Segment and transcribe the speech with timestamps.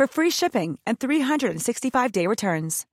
[0.00, 2.86] for free shipping and 365-day returns.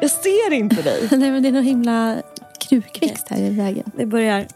[0.00, 1.08] Jag ser inte dig.
[1.10, 2.22] Nej men det är någon himla
[2.60, 3.90] krukväxt här i vägen.
[3.96, 4.46] Det börjar.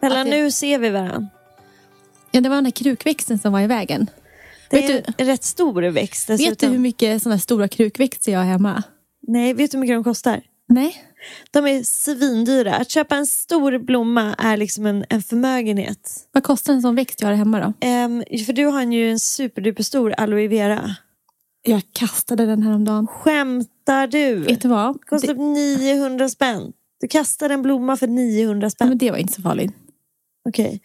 [0.00, 1.28] Det- nu ser vi varandra.
[2.30, 4.10] Ja det var den här krukväxten som var i vägen.
[4.70, 6.30] Det Vet är du- en rätt stor växt.
[6.30, 6.70] Vet du dessutom.
[6.72, 8.82] hur mycket sådana här stora krukväxter jag har hemma?
[9.26, 10.40] Nej, vet du hur mycket de kostar?
[10.68, 11.04] Nej.
[11.50, 12.74] De är svindyra.
[12.74, 16.10] Att köpa en stor blomma är liksom en, en förmögenhet.
[16.32, 17.72] Vad kostar en sån växt jag har hemma då?
[17.80, 20.96] Ehm, för du har ju en superduperstor aloe vera.
[21.62, 23.06] Jag kastade den här om dagen.
[23.06, 24.34] Skämtar du?
[24.34, 25.00] Vet du vad?
[25.04, 26.72] Kostar Det, 900 spänn.
[27.00, 28.88] Du kastade en blomma för 900 ja, spänn.
[28.88, 29.72] men det var inte så farligt.
[30.48, 30.80] Okej.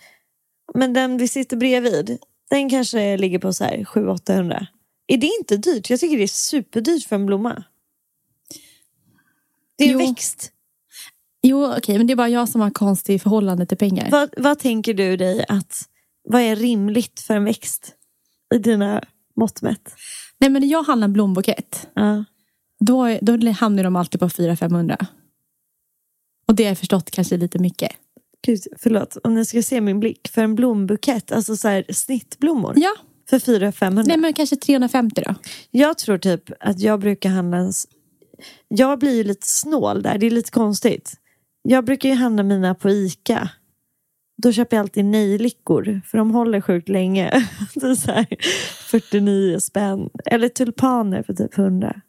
[0.74, 2.18] Men den vi sitter bredvid,
[2.50, 4.66] den kanske ligger på så här 700-800.
[5.08, 5.90] Är det inte dyrt?
[5.90, 7.64] Jag tycker det är superdyrt för en blomma.
[9.78, 10.08] Det är en Jo.
[10.08, 10.52] växt.
[11.42, 14.10] Jo okej men det är bara jag som har konstigt förhållande till pengar.
[14.12, 15.90] Vad, vad tänker du dig att,
[16.24, 17.96] vad är rimligt för en växt?
[18.56, 19.04] I dina
[19.36, 19.96] mått mätt.
[20.38, 21.88] Nej men när jag handlar en blombukett.
[21.94, 22.26] Ja.
[22.80, 25.06] Då, då hamnar de alltid på 400-500.
[26.48, 27.92] Och det har jag förstått kanske lite mycket.
[28.48, 30.28] Gud, förlåt, om ni ska se min blick.
[30.34, 32.74] För en blombukett, alltså så här snittblommor.
[32.78, 32.92] Ja,
[33.30, 34.04] För 400-500.
[34.08, 35.36] nej men kanske 350 då.
[35.72, 37.72] Jag tror typ att jag brukar handla en...
[38.68, 41.14] Jag blir ju lite snål där, det är lite konstigt.
[41.62, 43.50] Jag brukar ju handla mina på Ica.
[44.44, 47.48] Då köper jag alltid nejlikor, för de håller sjukt länge.
[47.76, 48.28] Det är så här
[48.92, 50.10] 49 spänn.
[50.26, 52.02] Eller tulpaner för typ 100.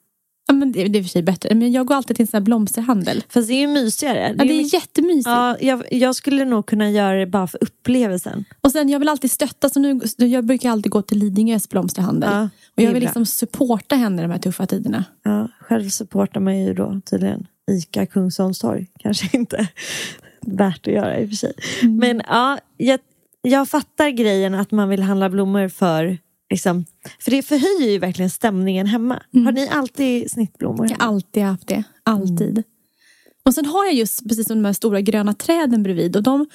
[0.61, 1.55] Men det, det är i och för sig bättre.
[1.55, 3.25] Men jag går alltid till en sån här blomsterhandel.
[3.29, 4.35] Fast det är ju mysigare.
[4.39, 5.27] Ja, det ju är mycket- jättemysigt.
[5.27, 8.45] Ja, jag, jag skulle nog kunna göra det bara för upplevelsen.
[8.61, 12.31] Och sen jag vill alltid stötta, så nu, jag brukar alltid gå till Lidingös blomsterhandel.
[12.33, 13.07] Ja, och det jag är vill bra.
[13.09, 15.05] liksom supporta henne i de här tuffa tiderna.
[15.23, 18.87] Ja, själv supportar man ju då tydligen Ica Kungsholms torg.
[18.99, 19.69] Kanske inte
[20.47, 21.53] värt att göra i och för sig.
[21.83, 23.01] Men ja, jag,
[23.43, 26.19] jag fattar grejen att man vill handla blommor för
[26.51, 26.85] Liksom,
[27.19, 29.23] för det förhöjer ju verkligen stämningen hemma.
[29.33, 30.87] Har ni alltid snittblommor?
[30.91, 31.85] Jag har alltid haft det.
[32.03, 32.63] Alltid.
[33.43, 36.17] Och sen har jag just precis som de här stora gröna träden bredvid.
[36.17, 36.47] Och de,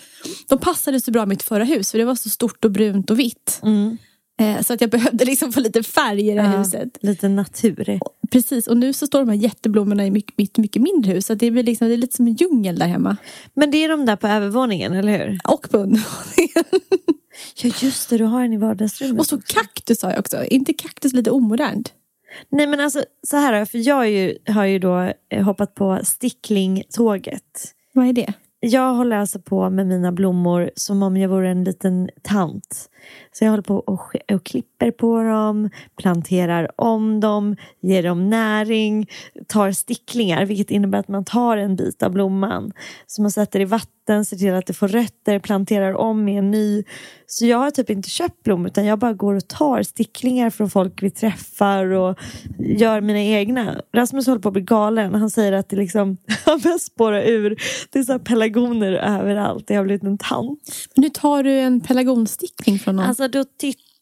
[0.47, 3.11] de passade så bra i mitt förra hus för det var så stort och brunt
[3.11, 3.59] och vitt.
[3.63, 3.97] Mm.
[4.39, 6.97] Eh, så att jag behövde liksom få lite färg i det här Ja, huset.
[7.01, 7.99] Lite natur.
[8.31, 11.25] Precis, och nu så står de här jätteblommorna i mycket, mitt mycket mindre hus.
[11.25, 13.17] Så det, blir liksom, det är lite som en djungel där hemma.
[13.53, 15.39] Men det är de där på övervåningen, eller hur?
[15.43, 16.63] Och på undervåningen.
[17.55, 19.19] Ja just det, du har en i vardagsrummet.
[19.19, 20.37] Och så kaktus har jag också.
[20.37, 21.93] Är inte kaktus lite omodernt?
[22.49, 27.73] Nej men alltså så här för jag ju, har ju då eh, hoppat på sticklingtåget.
[27.93, 28.33] Vad är det?
[28.59, 32.89] Jag håller alltså på med mina blommor som om jag vore en liten tant.
[33.31, 39.09] Så jag håller på och, och klipper på dem, planterar om dem, ger dem näring,
[39.47, 42.71] tar sticklingar, vilket innebär att man tar en bit av blomman
[43.07, 46.51] som man sätter i vatten, ser till att det får rötter, planterar om med en
[46.51, 46.83] ny.
[47.27, 50.69] Så jag har typ inte köpt blommor utan jag bara går och tar sticklingar från
[50.69, 52.19] folk vi träffar och
[52.59, 53.81] gör mina egna.
[53.93, 55.15] Rasmus håller på att bli galen.
[55.15, 57.61] Han säger att det liksom har börjat spåra ur.
[57.91, 59.69] Det är så här pelargoner överallt.
[59.69, 60.59] Jag har blivit en tant.
[60.95, 63.05] Men nu tar du en pelargonstickling från någon.
[63.05, 63.45] Alltså, Alltså då,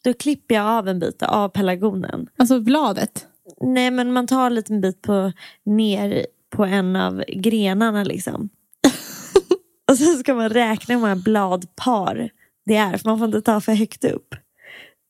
[0.04, 2.26] då klipper jag av en bit av pelargonen.
[2.60, 3.26] bladet.
[3.60, 5.32] Nej men man tar en liten bit på,
[5.64, 8.48] ner på en av grenarna liksom.
[9.90, 12.30] och sen ska man räkna hur många bladpar
[12.66, 14.34] det är för man får inte ta för högt upp.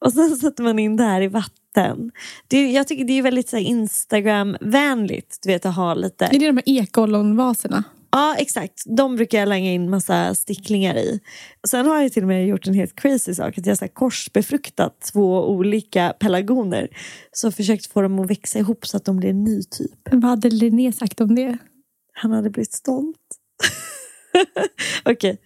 [0.04, 2.10] Och sen sätter man in det här i vatten.
[2.48, 6.24] Det jag tycker det är väldigt Instagram-vänligt du vet, att ha lite...
[6.24, 7.84] Är det de här ekollonvaserna?
[8.16, 11.20] Ja exakt, de brukar jag lägga in massa sticklingar i.
[11.68, 13.58] Sen har jag till och med gjort en helt crazy sak.
[13.58, 16.88] Att jag har korsbefruktat två olika pelargoner.
[17.32, 19.90] Så försökt få dem att växa ihop så att de blir en ny typ.
[20.10, 21.58] Vad hade Linné sagt om det?
[22.12, 23.16] Han hade blivit stolt.
[25.04, 25.38] Okej.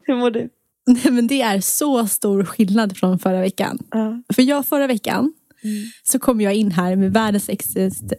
[0.00, 0.48] Hur mår du?
[0.86, 3.78] Nej, men det är så stor skillnad från förra veckan.
[3.90, 4.22] Ja.
[4.34, 5.32] För jag förra veckan
[6.02, 8.12] så kom jag in här med världens exist...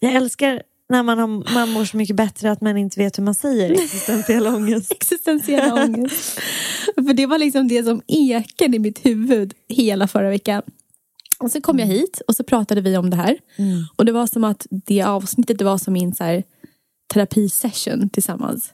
[0.00, 3.24] Jag älskar när man, har, man mår så mycket bättre att man inte vet hur
[3.24, 4.92] man säger existentiell ångest.
[4.96, 6.40] existentiella ångest.
[6.94, 10.62] För det var liksom det som ekade i mitt huvud hela förra veckan.
[11.38, 13.38] Och så kom jag hit och så pratade vi om det här.
[13.96, 16.42] Och det var som att det avsnittet det var som min så här,
[17.14, 18.72] terapisession tillsammans.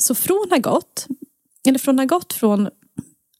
[0.00, 1.06] Så från att ha gått,
[1.66, 2.68] eller från att ha gått från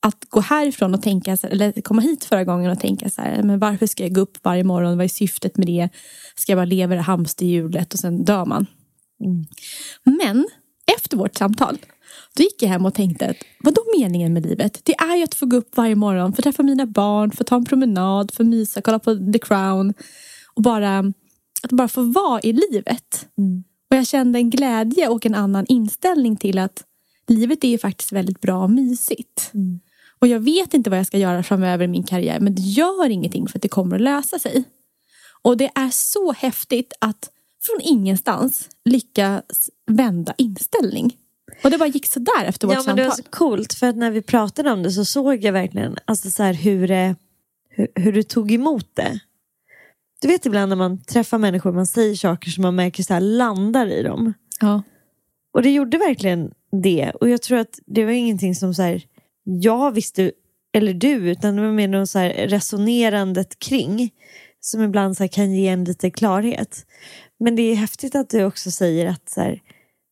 [0.02, 3.58] att gå härifrån och tänka, eller komma hit förra gången och tänka så här, men
[3.58, 5.88] varför ska jag gå upp varje morgon, vad är syftet med det?
[6.37, 8.67] Ska jag bara leva det hamsterhjulet och sen dör man?
[10.05, 10.49] Men
[10.97, 11.79] efter vårt samtal,
[12.37, 14.81] då gick jag hem och tänkte att vad då meningen med livet?
[14.85, 17.56] Det är ju att få gå upp varje morgon, få träffa mina barn, få ta
[17.56, 19.94] en promenad, få mysa, kolla på The Crown
[20.55, 20.99] och bara,
[21.62, 23.29] att bara få vara i livet.
[23.91, 26.85] Och jag kände en glädje och en annan inställning till att
[27.29, 29.52] livet är ju faktiskt väldigt bra och mysigt.
[30.20, 33.08] Och jag vet inte vad jag ska göra framöver i min karriär men det gör
[33.08, 34.64] ingenting för att det kommer att lösa sig.
[35.43, 37.31] Och det är så häftigt att
[37.62, 41.17] från ingenstans lyckas vända inställning.
[41.64, 43.08] Och det bara gick sådär efter vårt Ja men det samtal.
[43.08, 46.31] var så coolt för att när vi pratade om det så såg jag verkligen alltså
[46.31, 47.16] så hur, det,
[47.69, 49.20] hur, hur du tog emot det.
[50.20, 53.20] Du vet ibland när man träffar människor man säger saker som man märker så här,
[53.20, 54.34] landar i dem.
[54.61, 54.82] Ja.
[55.52, 56.52] Och det gjorde verkligen
[56.82, 57.11] det.
[57.11, 59.02] Och jag tror att det var ingenting som så här,
[59.58, 60.32] jag visste,
[60.73, 64.11] eller du, utan det var mer något så här resonerandet kring.
[64.61, 66.87] Som ibland så kan ge en lite klarhet.
[67.38, 69.61] Men det är häftigt att du också säger att så här,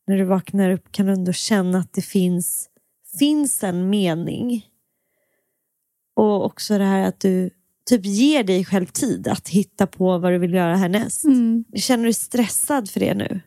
[0.06, 2.68] när du vaknar upp kan du ändå känna att det finns,
[3.18, 4.66] finns en mening.
[6.16, 7.50] Och också det här att du
[7.88, 11.24] typ ger dig själv tid att hitta på vad du vill göra härnäst.
[11.24, 11.64] Mm.
[11.74, 13.40] Känner du stressad för det nu?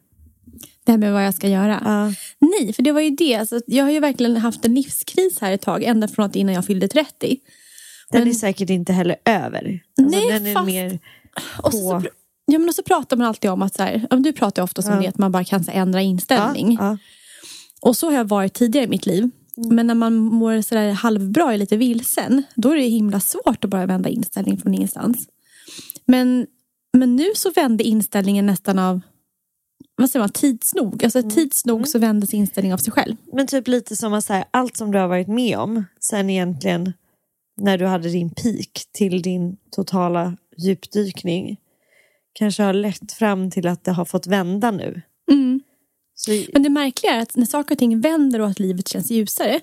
[0.86, 1.82] Det här med vad jag ska göra.
[1.86, 2.06] Ja.
[2.40, 3.36] Nej, för det var ju det.
[3.36, 5.84] Alltså, jag har ju verkligen haft en livskris här ett tag.
[5.84, 7.38] Ända från att innan jag fyllde 30.
[8.12, 9.80] Den Men- är säkert inte heller över.
[10.00, 11.00] Alltså, Nej, den är fast- mer
[11.64, 12.08] Och så, på...
[12.46, 15.02] ja, men så pratar man alltid om att, så här, du pratar ofta om Ja.
[15.02, 16.78] det, att man bara kan här, ändra inställning.
[16.80, 16.98] Ja,
[17.82, 19.30] Och så har jag varit tidigare i mitt liv.
[19.58, 23.64] Men när man mår sådär halvbra och är lite vilsen, då är det himla svårt
[23.64, 25.28] att bara vända inställning från ingenstans.
[26.06, 26.48] Men,
[26.98, 29.02] men nu så vände inställningen nästan av,
[30.02, 31.04] vad säger man, tids nog.
[31.04, 33.16] Alltså tids nog så vändes inställningen av sig själv.
[33.34, 36.94] Men typ lite som att säga allt som du har varit med om sen egentligen
[37.58, 41.58] när du hade din peak till din totala djupdykning
[42.34, 45.02] kanske har lett fram till att det har fått vända nu.
[46.16, 49.12] Så, Men det märkliga är att när saker och ting vänder och att livet känns
[49.12, 49.60] ljusare,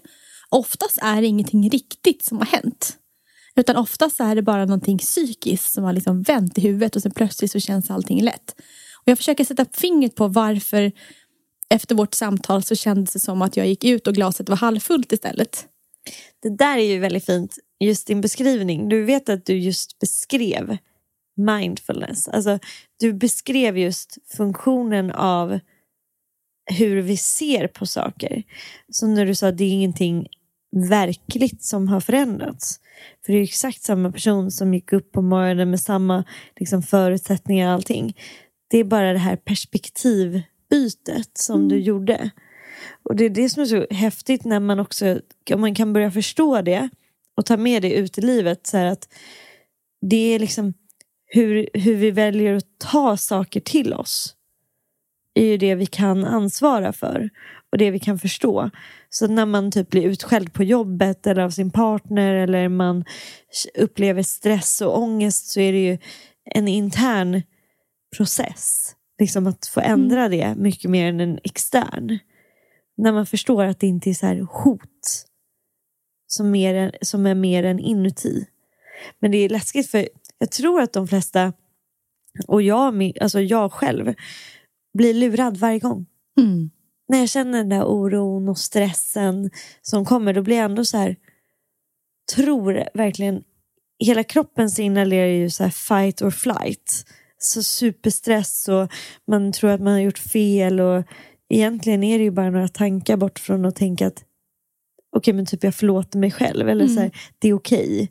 [0.48, 2.96] oftast är det ingenting riktigt som har hänt.
[3.54, 7.12] Utan oftast är det bara någonting psykiskt som har liksom vänt i huvudet och sen
[7.12, 8.54] plötsligt så känns allting lätt.
[9.08, 10.92] Och jag försöker sätta fingret på varför
[11.70, 15.12] efter vårt samtal så kändes det som att jag gick ut och glaset var halvfullt
[15.12, 15.66] istället.
[16.42, 18.88] det där är ju väldigt fint, just din beskrivning.
[18.88, 20.76] Du vet att du just beskrev
[21.36, 22.28] mindfulness.
[22.28, 22.58] Alltså,
[23.00, 25.58] du beskrev just funktionen av
[26.78, 28.42] hur vi ser på saker.
[28.92, 30.26] Som när du sa att det är ingenting
[30.88, 32.80] verkligt som har förändrats.
[33.26, 36.24] För det är ju exakt samma person som gick upp på morgonen med samma
[36.56, 38.14] liksom, förutsättningar och allting.
[38.68, 42.30] Det är bara det här perspektivbytet som du gjorde.
[43.02, 45.20] Och det är det som är så häftigt när man också
[45.54, 46.88] om man kan börja förstå det
[47.36, 48.66] och ta med det ut i livet.
[48.66, 49.08] Så här att
[50.00, 50.74] det är liksom
[51.26, 54.34] hur, hur vi väljer att ta saker till oss
[55.34, 57.30] är ju det vi kan ansvara för
[57.72, 58.70] och det vi kan förstå.
[59.10, 63.04] Så när man typ blir utskälld på jobbet eller av sin partner eller man
[63.74, 65.98] upplever stress och ångest så är det ju
[66.44, 67.42] en intern
[68.16, 68.94] process.
[69.18, 72.18] Liksom att få ändra det mycket mer än en extern.
[72.96, 75.24] När man förstår att det inte är så här hot
[76.26, 78.46] som, mer än, som är mer än inuti.
[79.18, 81.52] Men det är läskigt för jag tror att de flesta,
[82.46, 84.14] och jag, alltså jag själv,
[84.94, 86.06] blir lurad varje gång.
[86.40, 86.70] Mm.
[87.08, 89.50] När jag känner den där oron och stressen
[89.82, 91.16] som kommer, då blir jag ändå så här,
[92.34, 93.42] tror verkligen
[93.98, 97.04] hela kroppen signalerar ju så fight or flight.
[97.38, 98.92] Så superstress och
[99.26, 101.04] man tror att man har gjort fel och
[101.48, 104.24] egentligen är det ju bara några tankar bort från att tänka att
[105.16, 108.10] okej men typ jag förlåter mig själv eller så här, det är okej.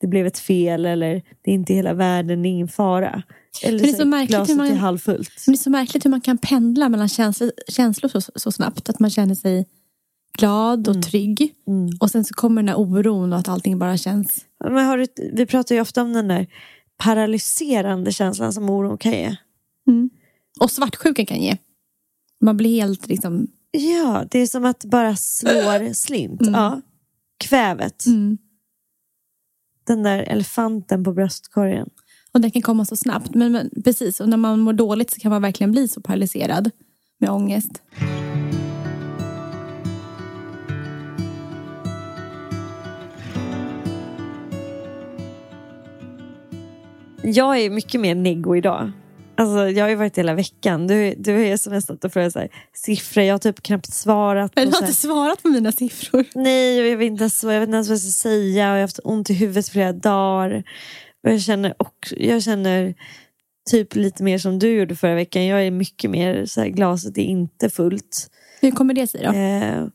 [0.00, 3.22] Det blev ett fel eller det är inte hela världen, det är ingen fara.
[3.62, 5.30] Eller det är så märkligt hur glaset man- är halvfullt.
[5.46, 8.88] Men det är så märkligt hur man kan pendla mellan känslor, känslor så, så snabbt.
[8.88, 9.66] Att man känner sig
[10.38, 11.54] glad och trygg.
[11.68, 11.90] Mm.
[12.00, 14.44] Och sen så kommer den här oron och att allting bara känns...
[14.64, 16.46] Men har du, vi pratar ju ofta om den där
[16.98, 19.36] paralyserande känslan som oron kan ge.
[20.60, 21.56] Och svartsjukan kan ge.
[22.40, 23.46] Man blir helt liksom...
[23.70, 26.40] Ja, det är som att bara slår slint.
[26.46, 26.80] Ja.
[27.38, 28.06] Kvävet.
[28.06, 28.38] Mm.
[29.86, 31.90] Den där elefanten på bröstkorgen.
[32.32, 33.34] Och den kan komma så snabbt.
[33.34, 36.70] Men, men precis, och när man mår dåligt så kan man verkligen bli så paralyserad
[37.18, 37.82] med ångest.
[47.32, 48.92] Jag är mycket mer neggo idag.
[49.36, 50.86] Alltså, jag har ju varit hela veckan.
[50.86, 53.24] Du, du har ju smsat och frågat så här, siffror.
[53.24, 54.52] Jag har typ knappt svarat.
[54.54, 56.24] Men du har inte svarat på mina siffror.
[56.34, 58.70] Nej, jag vet, inte ens, jag vet inte ens vad jag ska säga.
[58.70, 60.64] Och jag har haft ont i huvudet flera dagar.
[61.24, 62.94] Och jag, känner också, jag känner
[63.70, 65.46] typ lite mer som du gjorde förra veckan.
[65.46, 68.30] Jag är mycket mer så här, glaset är inte fullt.
[68.60, 69.32] Hur kommer det sig då?
[69.32, 69.86] Eh,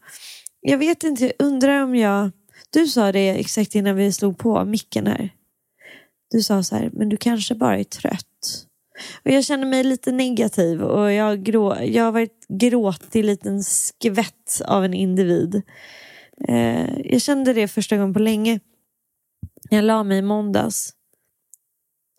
[0.61, 2.31] jag vet inte, jag undrar om jag...
[2.69, 5.29] Du sa det exakt innan vi slog på micken här.
[6.33, 8.67] Du sa så här, men du kanske bara är trött.
[9.25, 13.63] Och jag känner mig lite negativ och jag, grå, jag har varit gråtig en liten
[13.63, 15.61] skvätt av en individ.
[16.47, 18.59] Eh, jag kände det första gången på länge.
[19.71, 20.93] När jag la mig i måndags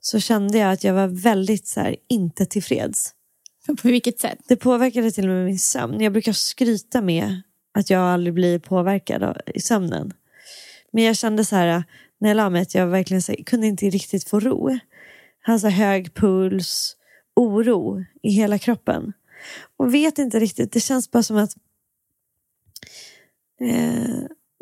[0.01, 3.15] så kände jag att jag var väldigt så här, inte tillfreds.
[3.67, 4.39] På vilket sätt?
[4.49, 6.01] Det påverkade till och med min sömn.
[6.01, 7.43] Jag brukar skryta med
[7.79, 10.13] att jag aldrig blir påverkad i sömnen.
[10.93, 11.85] Men jag kände så här
[12.25, 14.71] när jag la mig att jag verkligen så kunde inte riktigt få ro.
[14.71, 14.79] Jag
[15.41, 16.97] hade så här hög puls,
[17.37, 19.13] oro i hela kroppen.
[19.77, 21.51] Och vet inte riktigt, det känns bara som att
[23.61, 24.15] eh,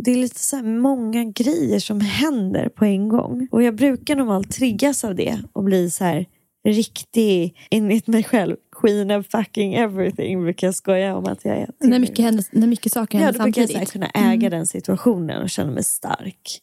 [0.05, 3.49] det är lite så här många grejer som händer på en gång.
[3.51, 6.27] Och jag brukar normalt triggas av det och bli så här
[6.69, 11.71] riktig, enligt mig själv, queen of fucking everything brukar jag skoja om att jag är.
[11.81, 14.13] När mycket, händer, när mycket saker Ja, händer då brukar jag så här samtidigt.
[14.13, 16.61] kunna äga den situationen och känna mig stark.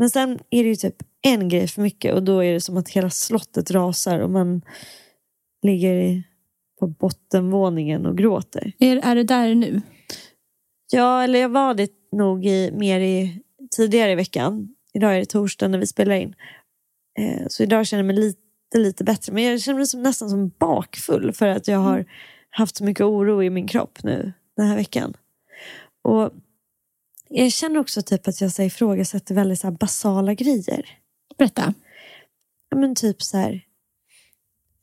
[0.00, 2.76] Men sen är det ju typ en grej för mycket och då är det som
[2.76, 4.62] att hela slottet rasar och man
[5.62, 6.22] ligger
[6.78, 8.72] på bottenvåningen och gråter.
[8.78, 9.80] Är, är du där nu?
[10.92, 13.42] Ja, eller jag var det nog i, mer i,
[13.76, 14.74] tidigare i veckan.
[14.94, 16.34] Idag är det torsdag när vi spelar in.
[17.18, 19.32] Eh, så idag känner jag mig lite, lite bättre.
[19.32, 22.04] Men jag känner mig som, nästan som bakfull för att jag har
[22.50, 25.14] haft så mycket oro i min kropp nu den här veckan.
[26.02, 26.32] Och
[27.32, 30.98] jag känner också typ att jag så här ifrågasätter väldigt så här basala grejer.
[31.38, 31.74] Berätta.
[32.70, 33.64] Ja, men typ så här.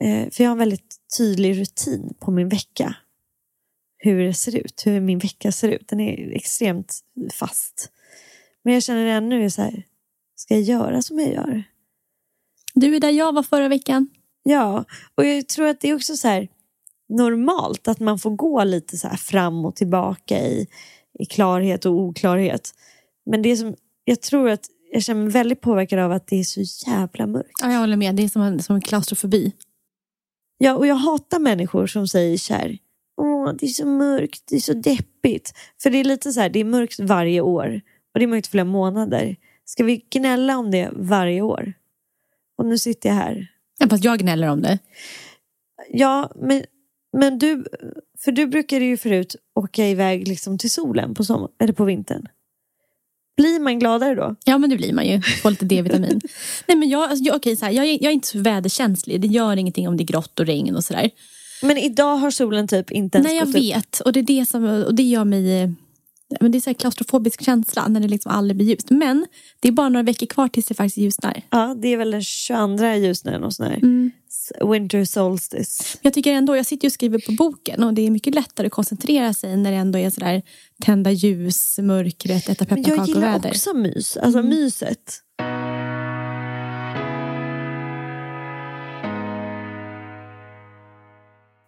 [0.04, 2.96] Eh, för jag har en väldigt tydlig rutin på min vecka.
[3.98, 5.88] Hur det ser ut, hur min vecka ser ut.
[5.88, 7.00] Den är extremt
[7.34, 7.92] fast.
[8.64, 9.84] Men jag känner redan nu så här.
[10.36, 11.64] Ska jag göra som jag gör?
[12.74, 14.10] Du är där jag var förra veckan.
[14.44, 14.86] Ja,
[15.16, 16.48] och jag tror att det är också så här
[17.10, 20.68] normalt att man får gå lite så här fram och tillbaka i,
[21.20, 22.72] i klarhet och oklarhet.
[23.26, 26.44] Men det som, jag tror att jag känner mig väldigt påverkad av att det är
[26.44, 27.60] så jävla mörkt.
[27.62, 28.16] Ja, jag håller med.
[28.16, 29.54] Det är som en, som en klaustrofobi.
[30.58, 32.78] Ja, och jag hatar människor som säger så här,
[33.22, 35.54] åh det är så mörkt, det är så deppigt.
[35.82, 37.82] För det är lite så här, det är mörkt varje år
[38.14, 39.36] och det är mörkt flera månader.
[39.66, 41.74] Ska vi gnälla om det varje år?
[42.58, 43.48] Och nu sitter jag här.
[43.80, 44.80] Ja, fast jag gnäller om det.
[45.90, 46.64] Ja, men,
[47.18, 47.66] men du,
[48.20, 52.28] för du brukade ju förut åka iväg liksom till solen på, sommar, eller på vintern.
[53.38, 54.36] Blir man gladare då?
[54.46, 55.22] Ja, men det blir man ju.
[55.22, 56.22] Får lite D-vitamin.
[56.68, 59.22] Nej, men jag, alltså, jag, så här, jag, är, jag är inte så väderkänslig.
[59.22, 61.10] Det gör ingenting om det är grått och regn och sådär.
[61.62, 64.00] Men idag har solen typ inte ens Nej, jag vet.
[64.00, 65.62] Och det, är det, som, och det gör mig...
[65.62, 65.70] eh,
[66.40, 68.90] Men det är här klaustrofobisk känsla när det liksom aldrig blir ljust.
[68.90, 69.26] Men
[69.60, 71.42] det är bara några veckor kvar tills det faktiskt ljusnar.
[71.50, 73.76] Ja, det är väl den 22 ljusnar och sån här.
[73.76, 74.12] Mm.
[74.62, 75.98] Winter solstice.
[76.02, 78.68] Jag tycker ändå, jag sitter ju och skriver på boken och det är mycket lättare
[78.68, 80.42] att koncentrera sig när det ändå är sådär
[80.82, 84.18] tända ljus, mörkret, äta Men jag gillar också mys.
[84.18, 84.50] Alltså Mm.
[84.50, 85.22] myset.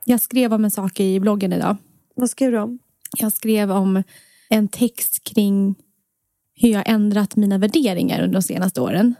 [0.05, 1.77] Jag skrev om en sak i bloggen idag.
[2.15, 2.79] Vad skrev du om?
[3.17, 4.03] Jag skrev om
[4.50, 5.75] en text kring
[6.55, 9.15] hur jag ändrat mina värderingar under de senaste åren.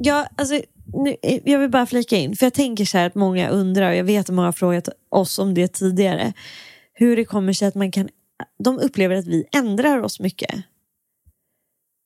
[0.00, 0.60] Ja, alltså,
[0.94, 3.96] nu, jag vill bara flika in, för jag tänker så här att många undrar, och
[3.96, 6.32] jag vet att många har frågat oss om det tidigare,
[6.92, 8.08] hur det kommer sig att man kan,
[8.58, 10.64] de upplever att vi ändrar oss mycket.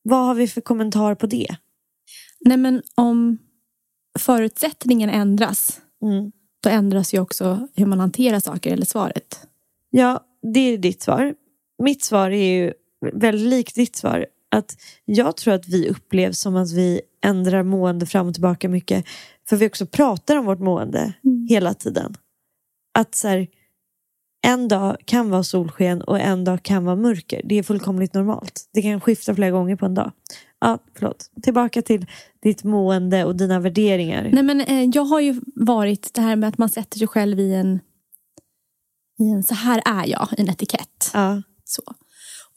[0.02, 1.57] Vad har vi för kommentar på det?
[2.40, 3.38] Nej men om
[4.18, 6.33] förutsättningarna ändras, Mm.
[6.62, 9.40] då ändras ju också hur man hanterar saker eller svaret.
[9.90, 11.35] Ja, det är ditt svar.
[11.83, 12.73] Mitt svar är ju
[13.12, 14.26] väldigt likt ditt svar.
[14.50, 19.05] Att jag tror att vi upplevs som att vi ändrar mående fram och tillbaka mycket.
[19.49, 21.12] För vi också pratar om vårt mående
[21.49, 22.14] hela tiden.
[22.99, 23.47] Att så här,
[24.47, 27.43] en dag kan vara solsken och en dag kan vara mörker.
[27.45, 28.69] Det är fullkomligt normalt.
[28.73, 30.12] Det kan skifta flera gånger på en dag.
[30.61, 31.31] Ja, förlåt.
[31.43, 32.07] Tillbaka till
[32.43, 34.31] ditt mående och dina värderingar.
[34.33, 37.40] Nej men eh, jag har ju varit det här med att man sätter sig själv
[37.40, 37.81] i en,
[39.19, 41.11] i en så här är jag, en etikett.
[41.14, 41.83] Ja, Så.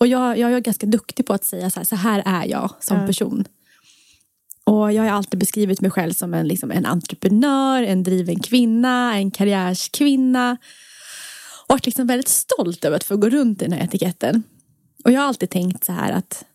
[0.02, 2.72] Och jag, jag är ganska duktig på att säga så här, så här är jag
[2.80, 3.08] som Ja.
[3.08, 3.46] person.
[4.64, 9.16] Och jag har alltid beskrivit mig själv som en, liksom, en entreprenör, en driven kvinna,
[9.16, 10.58] en karriärskvinna.
[11.64, 14.44] Och varit liksom väldigt stolt över att få gå runt i den här etiketten.
[15.04, 16.46] Och jag har alltid tänkt så här att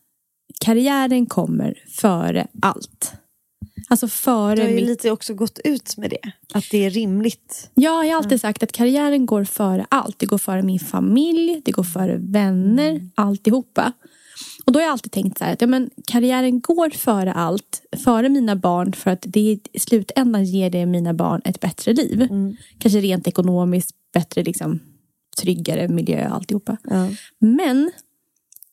[0.61, 3.13] karriären kommer före allt.
[3.89, 6.33] Alltså du före har ju mitt lite också gått ut med det.
[6.55, 7.71] Att det är rimligt.
[7.75, 10.19] Ja, jag har alltid sagt att karriären går före allt.
[10.19, 13.11] Det går före min familj, det går före vänner, Mm.
[13.15, 13.93] alltihopa.
[14.65, 17.83] Och då har jag alltid tänkt så här att ja, men karriären går före allt,
[18.05, 19.41] före mina barn för att det
[19.73, 22.23] i slutändan ger det mina barn ett bättre liv.
[22.23, 22.57] Mm.
[22.79, 24.81] Kanske rent ekonomiskt, bättre liksom
[25.41, 26.77] tryggare miljö alltihopa.
[26.91, 27.09] Ja.
[27.39, 27.91] Men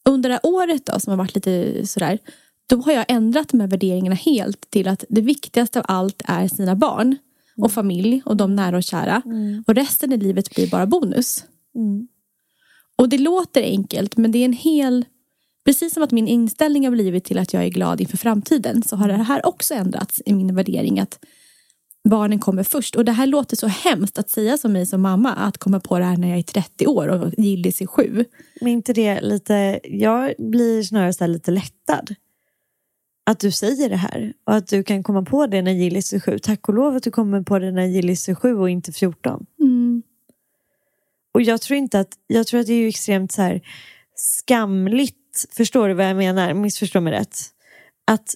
[0.09, 2.19] under det här året då, som har varit lite sådär,
[2.67, 6.47] då har jag ändrat de här värderingarna helt till att det viktigaste av allt är
[6.47, 7.17] sina barn
[7.57, 9.21] och familj och de nära och kära.
[9.67, 11.45] Och resten i livet blir bara bonus.
[11.75, 12.07] Mm.
[12.95, 15.05] Och det låter enkelt, men det är en hel...
[15.65, 18.95] Precis som att min inställning har blivit till att jag är glad inför framtiden så
[18.95, 21.19] har det här också ändrats i min värdering att
[22.09, 22.95] barnen kommer först.
[22.95, 25.99] Och det här låter så hemskt att säga som mig som mamma, att komma på
[25.99, 28.25] det här när jag är 30 år och Gillis är sju.
[28.61, 32.15] Men inte det lite, jag blir snarare så lite lättad.
[33.25, 36.19] Att du säger det här och att du kan komma på det när Gillis är
[36.19, 36.39] sju.
[36.39, 39.45] Tack och lov att du kommer på det när Gillis är sju och inte 14.
[39.59, 40.03] Mm.
[41.33, 43.61] Och jag tror inte att, jag tror att det är ju extremt så här
[44.15, 46.53] skamligt, förstår du vad jag menar?
[46.53, 47.37] Missförstå mig rätt.
[48.07, 48.35] Att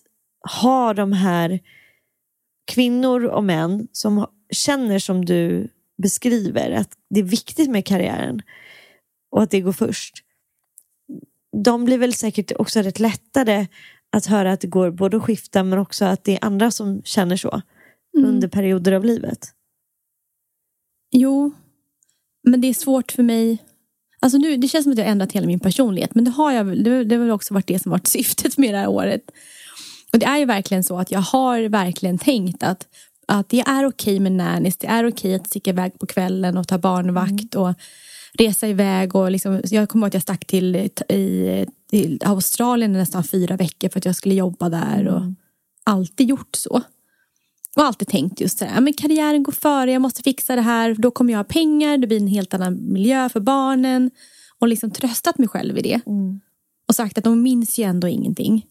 [0.62, 1.60] ha de här
[2.68, 8.42] kvinnor och män som känner som du beskriver, att det är viktigt med karriären
[9.32, 10.24] och att det går först.
[11.64, 13.68] De blir väl säkert också rätt lättade
[14.12, 17.02] att höra att det går både att skifta men också att det är andra som
[17.04, 17.62] känner så
[18.17, 18.30] Mm.
[18.30, 19.54] under perioder av livet.
[21.12, 21.52] Jo,
[22.43, 23.63] men det är svårt för mig.
[24.20, 26.15] Alltså nu, det känns som att jag har ändrat hela min personlighet.
[26.15, 28.78] Men det har, jag, det, det har också varit det som varit syftet med det
[28.78, 29.22] här året.
[30.13, 32.88] Och det är ju verkligen så att jag har verkligen tänkt att,
[33.28, 34.78] att det är okej med nannies.
[34.78, 37.56] Det är okej att sticka iväg på kvällen och ta barnvakt.
[37.56, 37.74] och
[38.38, 39.16] resa iväg.
[39.16, 43.58] Och liksom, jag kommer ihåg att jag stack till i, till Australien i nästan fyra
[43.58, 45.08] veckor för att jag skulle jobba där.
[45.08, 45.22] Och
[45.84, 46.82] alltid gjort så.
[47.76, 50.62] Och alltid tänkt just så här, ja, men karriären går före, jag måste fixa det
[50.62, 54.12] här, då kommer jag ha pengar, det blir en helt annan miljö för barnen.
[54.60, 56.02] Och liksom tröstat mig själv i det.
[56.88, 58.66] Och sagt att de minns ju ändå ingenting.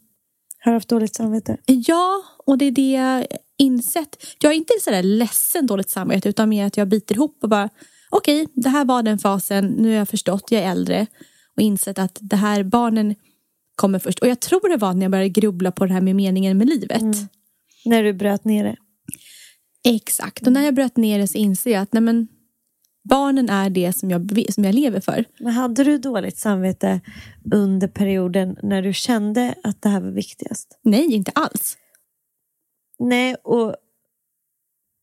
[0.67, 1.57] Har du haft dåligt samvete?
[1.67, 3.27] Ja, och det är det jag
[3.57, 4.27] insett.
[4.39, 7.69] Jag är inte sådär ledsen dåligt samvete utan mer att jag biter ihop och bara
[8.11, 11.07] okej, det här var den fasen, nu har jag förstått, jag är äldre
[11.57, 13.15] och insett att det här barnen
[13.75, 14.19] kommer först.
[14.19, 16.69] Och jag tror det var när jag började grubbla på det här med meningen med
[16.69, 17.03] livet.
[17.85, 18.77] När du bröt ner det?
[19.85, 22.29] Exakt, och när jag bröt ner det så inser jag att nej men,
[23.09, 25.25] barnen är det som jag, som jag lever för.
[25.39, 27.01] Men hade du dåligt samvete
[27.53, 30.79] under perioden när du kände att det här var viktigast?
[30.83, 31.79] Nej, inte alls.
[32.99, 33.77] Nej, och,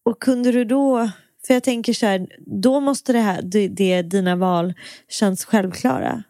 [0.05, 1.09] och kunde du då...
[1.47, 2.27] För jag tänker så här,
[2.61, 4.73] då måste det här, det, det dina val
[5.09, 6.23] känns självklara.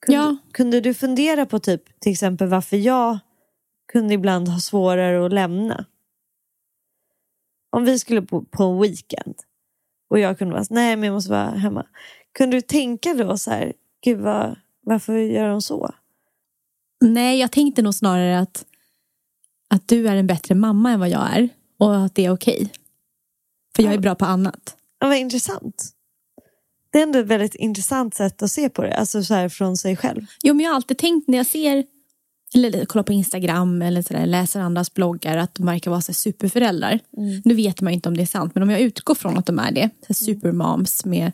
[0.00, 0.36] Kunde, Ja.
[0.52, 3.18] kunde du fundera på typ till exempel varför jag
[3.92, 5.84] kunde ibland ha svårare att lämna?
[7.70, 9.34] Om vi skulle på, på en weekend
[10.08, 11.86] och jag kunde vara så, nej men jag måste vara hemma.
[12.32, 13.72] Kunde du tänka då så här,
[14.04, 15.94] gud vad, varför gör de så?
[17.00, 18.64] Nej, jag tänkte nog snarare att,
[19.68, 21.48] att du är en bättre mamma än vad jag är.
[21.78, 22.72] Och att det är okej.
[23.76, 24.76] För jag är bra på annat.
[24.98, 25.92] Ja, vad intressant.
[26.90, 29.76] Det är ändå ett väldigt intressant sätt att se på det, alltså så här från
[29.76, 30.26] sig själv.
[30.42, 31.84] Jo, men jag har alltid tänkt när jag ser
[32.54, 36.12] eller kollar på Instagram eller så där, läser andras bloggar att de verkar vara så
[36.12, 37.00] superföräldrar.
[37.44, 39.46] Nu vet man ju inte om det är sant, men om jag utgår från att
[39.46, 41.32] de är det, så här supermoms med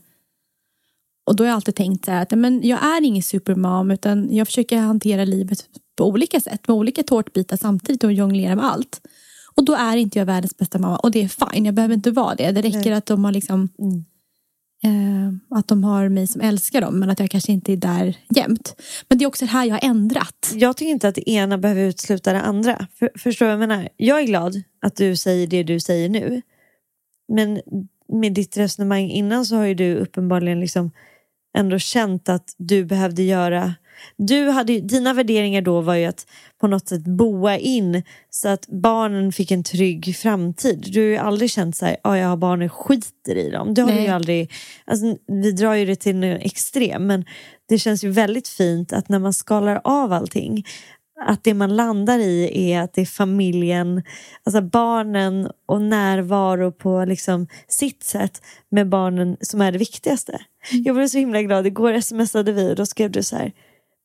[1.24, 4.36] och då har jag alltid tänkt så här att men jag är ingen supermom utan
[4.36, 5.64] jag försöker hantera livet
[5.96, 9.00] på olika sätt med olika tårtbitar samtidigt och jonglera med allt.
[9.54, 12.10] Och då är inte jag världens bästa mamma och det är fine, jag behöver inte
[12.10, 12.52] vara det.
[12.52, 13.68] Det räcker att de har liksom
[14.84, 18.16] Eh, att de har mig som älskar dem men att jag kanske inte är där
[18.36, 18.76] jämt.
[19.08, 20.52] Men det är också det här jag har ändrat.
[20.54, 22.86] Jag tycker inte att det ena behöver utesluta det andra.
[22.98, 23.88] För, förstår du vad jag menar?
[23.96, 26.42] Jag är glad att du säger det du säger nu.
[27.28, 27.60] Men
[28.08, 30.90] med ditt resonemang innan så har ju du uppenbarligen liksom
[31.58, 33.74] ändå känt att du behövde göra
[34.16, 36.26] du hade, dina värderingar då var ju att
[36.60, 40.88] på något sätt boa in så att barnen fick en trygg framtid.
[40.92, 43.74] Du har ju aldrig känt så här, oh, jag har barnen skiter i dem.
[43.74, 44.52] Det har du ju aldrig,
[44.84, 47.24] alltså, vi drar ju det till en extrem men
[47.68, 50.64] det känns ju väldigt fint att när man skalar av allting
[51.26, 54.02] att det man landar i är att det är familjen,
[54.44, 60.32] alltså barnen och närvaro på liksom sitt sätt med barnen som är det viktigaste.
[60.32, 60.84] Mm.
[60.84, 63.52] Jag blev så himla glad, igår smsade vi och då skrev du så här,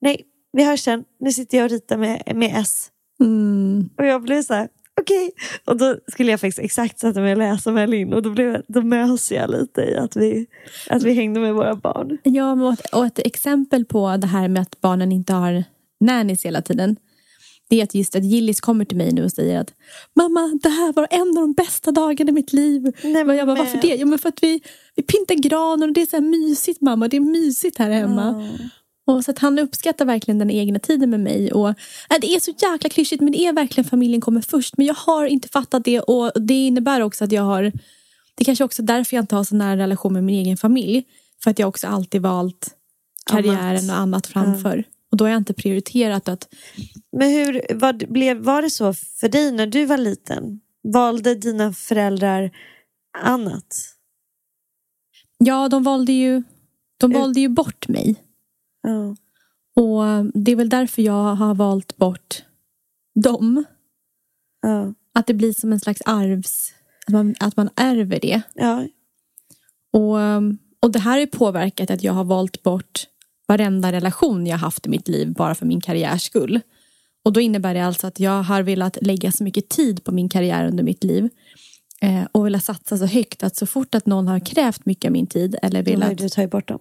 [0.02, 2.88] nej vi hörs sen, nu sitter jag och ritar med, med S.
[3.20, 3.90] Mm.
[3.98, 4.70] Och jag blev så här,
[5.02, 5.26] okej.
[5.26, 5.32] Okay.
[5.66, 8.62] Och då skulle jag faktiskt exakt sätta mig och läsa med Linn och då, blev,
[8.68, 10.48] då mös jag lite i att vi,
[10.90, 12.18] att vi hängde med våra barn.
[12.24, 15.64] Ja, och ett exempel på det här med att barnen inte har
[16.00, 16.96] nannies hela tiden
[17.70, 19.74] det är att just att Gillis kommer till mig nu och säger att
[20.16, 22.82] Mamma, det här var en av de bästa dagarna i mitt liv.
[23.04, 23.96] Nej, men jag bara, varför det?
[23.96, 24.62] Jo, men för att vi,
[24.96, 27.08] vi pyntar granen och det är så här mysigt mamma.
[27.08, 28.28] Det är mysigt här hemma.
[28.30, 28.48] Mm.
[29.08, 31.52] Och så att han uppskattar verkligen den egna tiden med mig.
[31.52, 31.76] Och, äh,
[32.22, 34.78] det är så jäkla klyschigt men det är verkligen familjen kommer först.
[34.78, 37.64] Men jag har inte fattat det och det innebär också att jag har
[38.36, 41.04] Det är kanske också därför jag inte har så nära relation med min egen familj.
[41.44, 42.76] För att jag också alltid valt
[43.26, 44.74] karriären och annat framför.
[44.74, 44.84] Mm.
[45.12, 46.54] Och då har jag inte prioriterat att...
[47.18, 50.60] Men hur, vad blev, var det så för dig när du var liten?
[50.84, 52.52] Valde dina föräldrar
[53.24, 53.76] annat?
[55.38, 56.44] Ja, de valde ju,
[56.98, 58.16] de valde ju bort mig.
[58.88, 59.16] Ja.
[59.84, 62.44] Och det är väl därför jag har valt bort
[63.16, 63.66] dem.
[64.62, 64.94] Ja.
[65.14, 66.74] Att det blir som en slags arvs...
[67.08, 68.42] Att man, att man ärver det.
[68.54, 68.88] Ja.
[69.94, 70.18] Och,
[70.80, 73.08] och det här har påverkat att jag har valt bort
[73.48, 76.60] varenda relation jag haft i mitt liv bara för min karriärs skull.
[77.26, 80.30] Och då innebär det alltså att jag har velat lägga så mycket tid på min
[80.30, 81.30] karriär under mitt liv
[82.02, 85.12] eh, och velat satsa så högt att så fort att någon har krävt mycket av
[85.12, 86.10] min tid eller velat...
[86.10, 86.80] Då du tagit bort dem?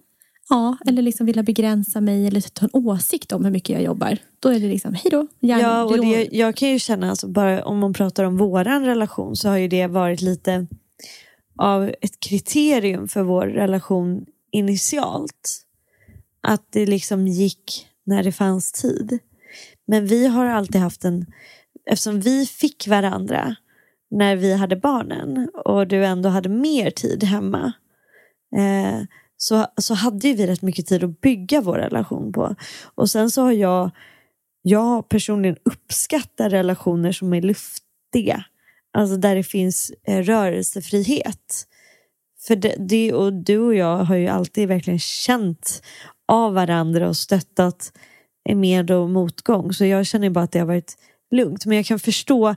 [0.49, 4.17] Ja, eller liksom vilja begränsa mig eller ta en åsikt om hur mycket jag jobbar.
[4.39, 5.27] Då är det liksom, hej då.
[5.39, 9.35] Ja, och det, jag kan ju känna, alltså, bara om man pratar om våran relation
[9.35, 10.67] så har ju det varit lite
[11.57, 15.63] av ett kriterium för vår relation initialt
[16.41, 19.19] att det liksom gick när det fanns tid.
[19.87, 21.25] Men vi har alltid haft en,
[21.85, 23.55] eftersom vi fick varandra
[24.11, 27.73] när vi hade barnen och du ändå hade mer tid hemma
[28.55, 29.01] eh,
[29.37, 32.55] så, så hade vi rätt mycket tid att bygga vår relation på.
[32.95, 33.91] Och sen så har jag,
[34.61, 38.43] jag personligen uppskattar relationer som är luftiga.
[38.97, 41.67] Alltså där det finns eh, rörelsefrihet.
[42.47, 45.81] För det, det, och du och jag har ju alltid verkligen känt
[46.27, 47.91] av varandra och stöttat
[48.49, 49.73] eh, med och motgång.
[49.73, 50.97] Så jag känner bara att det har varit
[51.31, 51.65] lugnt.
[51.65, 52.55] Men jag kan förstå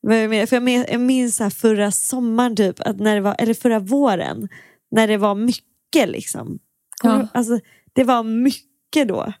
[0.00, 0.46] vad jag menar.
[0.46, 0.56] För
[0.92, 4.48] jag minns här förra sommaren, typ, att när det var, eller förra våren,
[4.90, 6.58] när det var mycket liksom.
[7.02, 7.28] Ja.
[7.34, 7.60] Alltså,
[7.92, 9.32] det var mycket då.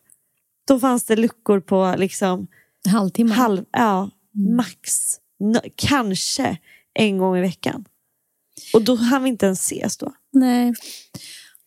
[0.68, 2.46] Då fanns det luckor på liksom
[2.88, 3.34] halvtimme.
[3.34, 4.56] Halv, ja, mm.
[4.56, 4.92] max.
[5.40, 6.58] No, kanske
[6.94, 7.84] en gång i veckan.
[8.74, 10.12] Och då hann vi inte ens ses då.
[10.32, 10.74] Nej.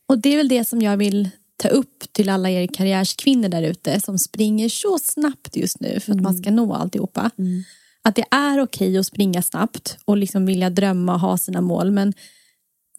[0.08, 3.64] Och det är väl det som jag vill ta upp till alla er karriärskvinnor där
[3.64, 6.24] ute som springer så snabbt just nu för att mm.
[6.24, 7.32] man ska nå alltihopa.
[7.38, 7.64] Mm.
[8.02, 11.62] Att det är okej okay att springa snabbt och liksom vilja drömma och ha sina
[11.62, 11.92] mål.
[11.92, 12.14] Men,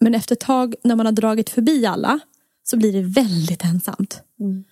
[0.05, 2.19] men efter ett tag när man har dragit förbi alla
[2.63, 4.21] så blir det väldigt ensamt.
[4.39, 4.63] Mm.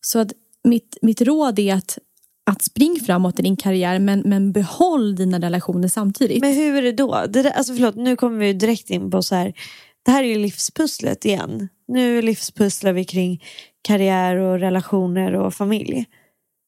[0.00, 0.32] Så att
[0.64, 1.98] mitt, mitt råd är att,
[2.46, 6.40] att spring framåt i din karriär men, men behåll dina relationer samtidigt.
[6.40, 7.24] Men hur är det då?
[7.28, 9.52] Det där, alltså förlåt, nu kommer vi direkt in på så här.
[10.04, 11.68] Det här är ju livspusslet igen.
[11.88, 13.44] Nu livspusslar vi kring
[13.82, 16.06] karriär och relationer och familj.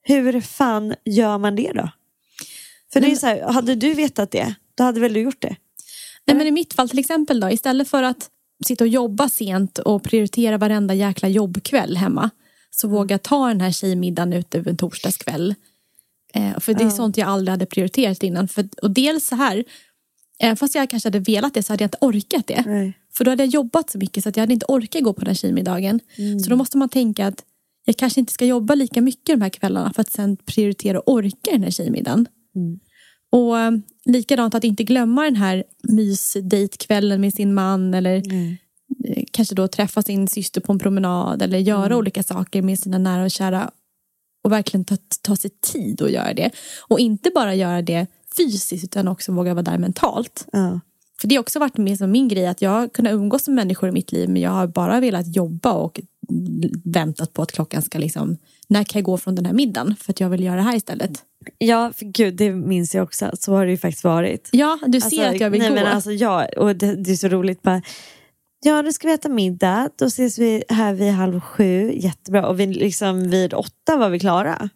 [0.02, 1.90] Hur fan gör man det då?
[2.92, 5.56] För det är så här, hade du vetat det, då hade väl du gjort det?
[6.26, 8.30] Nej, men I mitt fall till exempel då, istället för att
[8.64, 12.30] sitta och jobba sent och prioritera varenda jäkla jobbkväll hemma
[12.70, 12.96] så mm.
[12.96, 15.54] våga ta den här tjejmiddagen ute en torsdagskväll.
[16.34, 18.48] Eh, för det är sånt jag aldrig hade prioriterat innan.
[18.48, 19.64] För, och dels så här,
[20.42, 22.64] Även fast jag kanske hade velat det så hade jag inte orkat det.
[22.66, 22.98] Nej.
[23.12, 25.20] För då hade jag jobbat så mycket så att jag hade inte orkat gå på
[25.20, 26.00] den här tjejmiddagen.
[26.18, 26.40] Mm.
[26.40, 27.44] Så då måste man tänka att
[27.84, 31.12] jag kanske inte ska jobba lika mycket de här kvällarna för att sen prioritera och
[31.12, 32.26] orka den här tjejmiddagen.
[32.56, 32.80] Mm.
[33.30, 33.54] Och
[34.04, 38.56] likadant att inte glömma den här mysdejtkvällen med sin man eller mm.
[39.30, 41.98] kanske då träffa sin syster på en promenad eller göra mm.
[41.98, 43.70] olika saker med sina nära och kära
[44.44, 46.50] och verkligen ta, ta sig tid att göra det.
[46.88, 50.46] Och inte bara göra det fysiskt utan också våga vara där mentalt.
[50.52, 50.80] Ja.
[51.20, 53.54] För det har också varit med som min grej att jag har kunnat umgås med
[53.54, 56.00] människor i mitt liv men jag har bara velat jobba och
[56.84, 58.36] väntat på att klockan ska liksom,
[58.70, 60.76] när kan jag gå från den här middagen för att jag vill göra det här
[60.76, 61.24] istället.
[61.58, 63.30] Ja, för gud, det minns jag också.
[63.34, 64.48] Så har det ju faktiskt varit.
[64.52, 65.74] Ja, du ser Alltså, att jag vill nej, gå.
[65.74, 67.62] Men alltså, ja, och det, det är så roligt.
[67.62, 67.82] Bara,
[68.64, 69.90] ja, nu ska vi äta middag.
[69.96, 71.92] Då ses vi här vid halv sju.
[71.94, 72.48] Jättebra.
[72.48, 74.68] Och vi, liksom, vid åtta var vi klara.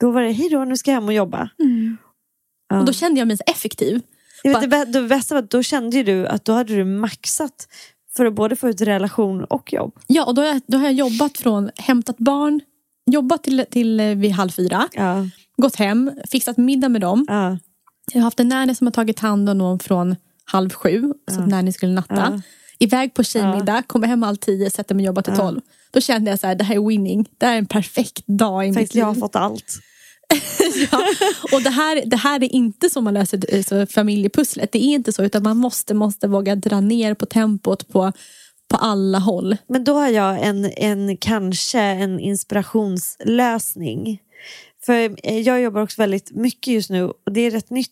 [0.00, 1.50] Då var det, hej då, nu ska jag hem och jobba.
[1.56, 1.64] Ja.
[1.64, 1.96] Mm.
[2.80, 4.02] Och då kände jag mig så effektiv.
[4.42, 6.84] Jag vet, det, det bästa var att då kände ju du att då hade du
[6.84, 7.68] maxat
[8.16, 9.98] för att både få ut relation och jobb.
[10.06, 12.60] Ja, och då har jag, då har jag jobbat från hämtat barn,
[13.12, 17.26] jobbat till, till eh, vid halv fyra, Ja, gått hem, fixat middag med dem.
[17.28, 17.58] ja,
[18.12, 21.40] Jag har haft en nanny som har tagit hand om någon från halv sju, så
[21.40, 22.14] att nanny skulle natta.
[22.16, 22.40] Ja.
[22.78, 25.60] Iväg på tjejmiddag, kommer hem halv tio, sätter mig och jobbar till tolv.
[25.90, 27.28] Då kände jag så här, det här är winning.
[27.38, 29.00] Det här är en perfekt dag i mitt faktiskt liv.
[29.00, 29.78] jag har fått allt.
[30.92, 31.06] ja.
[31.52, 34.72] Och det här, det här är inte som man löser eh, så familjepusslet.
[34.72, 38.12] Det är inte så, utan man måste, måste våga dra ner på tempot på,
[38.70, 39.56] på alla håll.
[39.66, 44.18] Men då har jag en, en kanske en inspirationslösning.
[44.86, 47.90] För eh, jag jobbar också väldigt mycket just nu och det är rätt nytt.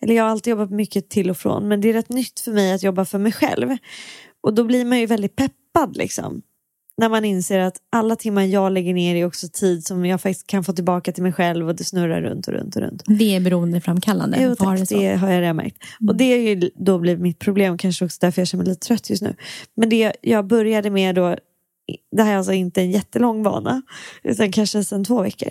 [0.00, 2.52] Eller jag har alltid jobbat mycket till och från men det är rätt nytt för
[2.52, 3.76] mig att jobba för mig själv.
[4.40, 6.42] Och då blir man ju väldigt peppad liksom.
[6.98, 10.46] När man inser att alla timmar jag lägger ner är också tid som jag faktiskt
[10.46, 13.02] kan få tillbaka till mig själv och det snurrar runt och runt och runt.
[13.06, 14.38] Det är beroendeframkallande.
[14.40, 14.98] Jo, har tack, det så?
[14.98, 15.76] det har jag redan märkt.
[16.08, 18.86] Och det är ju då blivit mitt problem, kanske också därför jag känner mig lite
[18.86, 19.34] trött just nu.
[19.74, 21.36] Men det jag började med då,
[22.16, 23.82] det här är alltså inte en jättelång vana,
[24.22, 25.50] utan kanske sedan två veckor,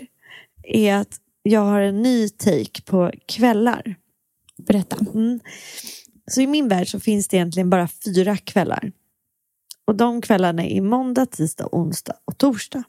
[0.62, 3.94] är att jag har en ny take på kvällar.
[4.66, 4.96] Berätta.
[5.14, 5.40] Mm.
[6.30, 8.92] Så i min värld så finns det egentligen bara fyra kvällar.
[9.86, 12.82] Och de kvällarna är måndag, tisdag, onsdag och torsdag.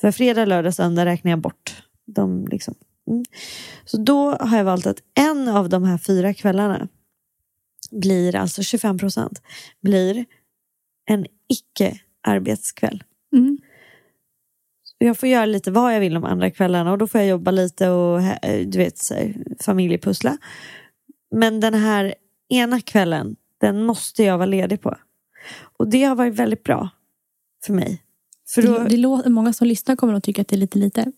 [0.00, 1.82] För fredag, lördag, söndag räknar jag bort.
[2.06, 2.74] De liksom.
[3.10, 3.24] mm.
[3.84, 6.88] Så då har jag valt att en av de här fyra kvällarna
[7.90, 9.42] blir, alltså 25 procent,
[9.82, 10.24] blir
[11.06, 13.04] en icke-arbetskväll.
[13.32, 13.58] Mm.
[14.98, 17.50] Jag får göra lite vad jag vill de andra kvällarna och då får jag jobba
[17.50, 18.98] lite och eh, du vet,
[19.60, 20.38] familjepussla.
[21.30, 22.14] Men den här
[22.48, 24.96] ena kvällen, den måste jag vara ledig på.
[25.78, 26.88] Och det har varit väldigt bra
[27.66, 28.02] för mig.
[28.54, 30.78] För då, Det, det låter, många som lyssnar kommer att tycka att det är lite
[30.78, 31.12] lite.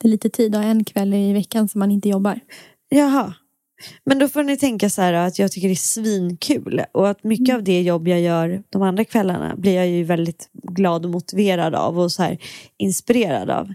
[0.00, 2.40] Det är lite tid ha en kväll i veckan som man inte jobbar.
[2.88, 3.34] Jaha.
[4.04, 7.24] Men då får ni tänka så här att jag tycker det är svinkul och att
[7.24, 11.10] mycket av det jobb jag gör de andra kvällarna blir jag ju väldigt glad och
[11.10, 12.38] motiverad av och så här
[12.76, 13.72] inspirerad av.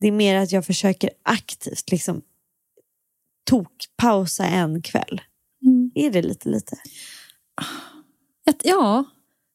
[0.00, 2.22] Det är mer att jag försöker aktivt liksom
[3.50, 5.20] tokpausa en kväll.
[5.94, 6.76] Är det lite lite?
[8.50, 9.04] Att, ja,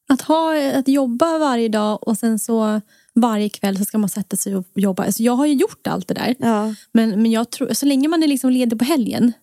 [0.09, 2.81] att, ha, att jobba varje dag och sen så
[3.15, 5.03] varje kväll så ska man sätta sig och jobba.
[5.03, 6.35] Alltså jag har ju gjort allt det där.
[6.39, 6.75] Ja.
[6.91, 9.33] Men, men jag tror, så länge man är liksom ledig på helgen.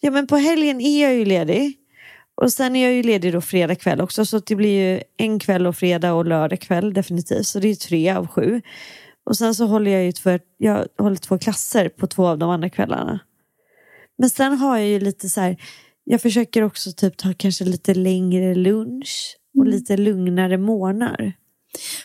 [0.00, 1.76] ja men på helgen är jag ju ledig.
[2.42, 5.38] Och sen är jag ju ledig då fredag kväll också så det blir ju en
[5.38, 7.46] kväll och fredag och lördag kväll definitivt.
[7.46, 8.62] Så det är tre av sju.
[9.26, 12.50] Och sen så håller jag ju två, jag håller två klasser på två av de
[12.50, 13.20] andra kvällarna.
[14.18, 15.56] Men sen har jag ju lite så här,
[16.08, 21.32] jag försöker också typ ta kanske lite längre lunch och lite lugnare morgnar.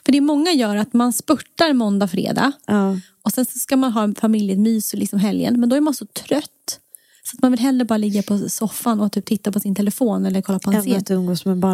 [0.05, 2.51] För det många gör att man spurtar måndag, fredag.
[2.65, 2.97] Ja.
[3.23, 5.59] Och sen så ska man ha familjemys liksom helgen.
[5.59, 6.79] Men då är man så trött.
[7.23, 10.25] Så att man vill hellre bara ligga på soffan och typ titta på sin telefon
[10.25, 11.19] eller kolla på en serie.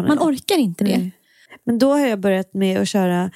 [0.08, 0.98] Man orkar inte det.
[0.98, 1.12] Nej.
[1.64, 3.30] Men då har jag börjat med att köra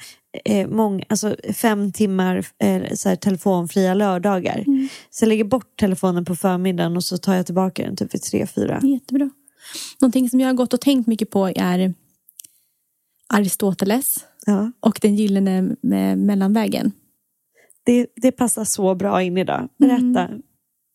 [0.45, 4.65] eh, mång, alltså fem timmar eh, så här, telefonfria lördagar.
[5.09, 8.21] Så jag lägger bort telefonen på förmiddagen och så tar jag tillbaka den typ vid
[8.21, 8.79] tre, fyra.
[8.83, 9.29] Jättebra.
[10.01, 11.93] Någonting som jag har gått och tänkt mycket på är
[13.33, 14.15] Aristoteles
[14.45, 14.71] Ja.
[14.79, 16.91] och den gyllene me- mellanvägen.
[17.85, 19.69] Det, det passar så bra in idag.
[19.79, 20.29] Berätta.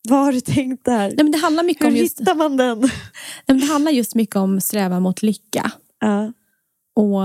[0.09, 0.99] Vad har du tänkt där?
[1.07, 2.79] Nej, men det, handlar mycket Hur om just, hittar man den?
[2.79, 2.89] nej,
[3.47, 5.71] men det handlar just mycket om strävan mot lycka.
[5.99, 6.33] Ja.
[6.95, 7.21] Och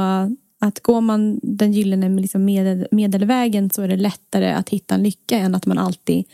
[0.61, 5.03] att går man den gyllene liksom medel, medelvägen så är det lättare att hitta en
[5.03, 6.25] lycka än att man alltid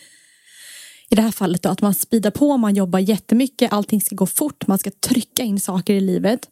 [1.10, 4.26] i det här fallet då, att man speedar på, man jobbar jättemycket, allting ska gå
[4.26, 6.48] fort, man ska trycka in saker i livet.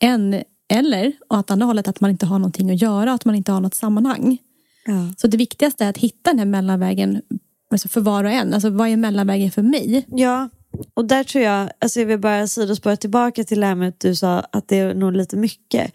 [0.00, 3.52] Än, eller åt andra hållet att man inte har någonting att göra, att man inte
[3.52, 4.38] har något sammanhang.
[4.86, 5.12] Ja.
[5.16, 7.22] Så det viktigaste är att hitta den här mellanvägen
[7.70, 8.54] alltså för var och en.
[8.54, 10.06] Alltså vad är mellanvägen för mig?
[10.08, 10.48] ja,
[10.94, 14.00] och där tror jag, alltså jag vill bara sidospåra tillbaka till det här med att
[14.00, 15.92] du sa att det är nog lite mycket.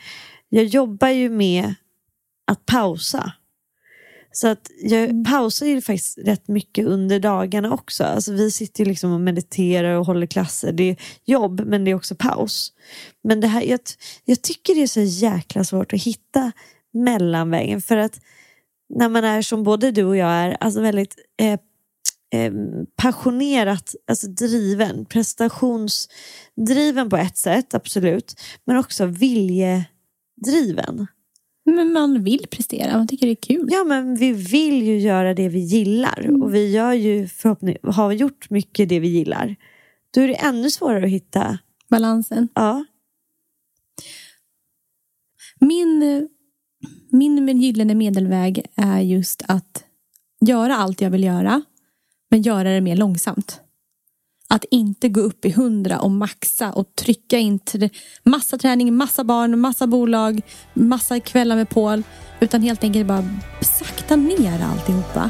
[0.50, 1.74] Jag jobbar ju med
[2.48, 3.32] att pausa.
[4.32, 8.04] Så att jag pausar ju faktiskt rätt mycket under dagarna också.
[8.04, 10.72] Alltså vi sitter ju liksom och mediterar och håller klasser.
[10.72, 12.74] Det är jobb men det är också paus.
[13.24, 13.80] Men det här, jag,
[14.26, 16.52] jag tycker det är så jäkla svårt att hitta
[16.94, 17.82] mellanvägen.
[17.82, 18.20] För att
[18.90, 21.60] när man är som både du och jag är, alltså väldigt eh,
[22.42, 22.54] eh,
[22.96, 28.42] passionerat alltså driven, prestationsdriven på ett sätt, absolut.
[28.66, 29.06] Men också
[30.46, 31.08] viljedriven.
[31.66, 33.70] Men man vill prestera, man tycker det är kul.
[33.72, 36.42] Ja, men vi vill ju göra det vi gillar Mm.
[36.42, 39.56] och vi gör ju förhoppningsvis, har gjort mycket det vi gillar.
[40.14, 41.60] Då är det ännu svårare att hitta.
[41.90, 42.48] Balansen.
[42.54, 42.86] Ja,
[45.60, 46.28] Min,
[47.12, 49.84] min gyllene medelväg är just att
[50.46, 51.62] göra allt jag vill göra,
[52.32, 53.62] men göra det mer långsamt.
[54.50, 57.90] Att inte gå upp i hundra och maxa och trycka in till
[58.24, 60.42] massa träning, massa barn, massa bolag,
[60.74, 62.04] massa kvällar med Paul.
[62.40, 63.24] Utan helt enkelt bara
[63.62, 65.30] sakta ner alltihopa.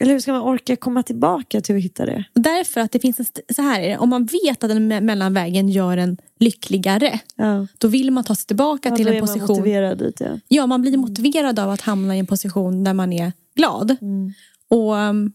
[0.00, 2.24] Eller hur ska man orka komma tillbaka till att hitta det?
[2.34, 5.00] Därför att det finns en, så här är det, om man vet att den me-
[5.00, 7.66] mellanvägen gör en lyckligare, Ja.
[7.78, 9.56] då vill man ta sig tillbaka Ja, till då en är man position.
[9.58, 10.40] motiverad dit, ja.
[10.48, 13.96] Ja, man blir motiverad av att hamna i en position där man är glad.
[14.00, 14.32] Mm.
[14.68, 15.32] Och um,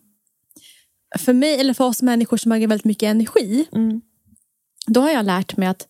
[1.20, 4.02] för mig, eller för oss människor som har väldigt mycket energi, Mm.
[4.88, 5.88] då har jag lärt mig att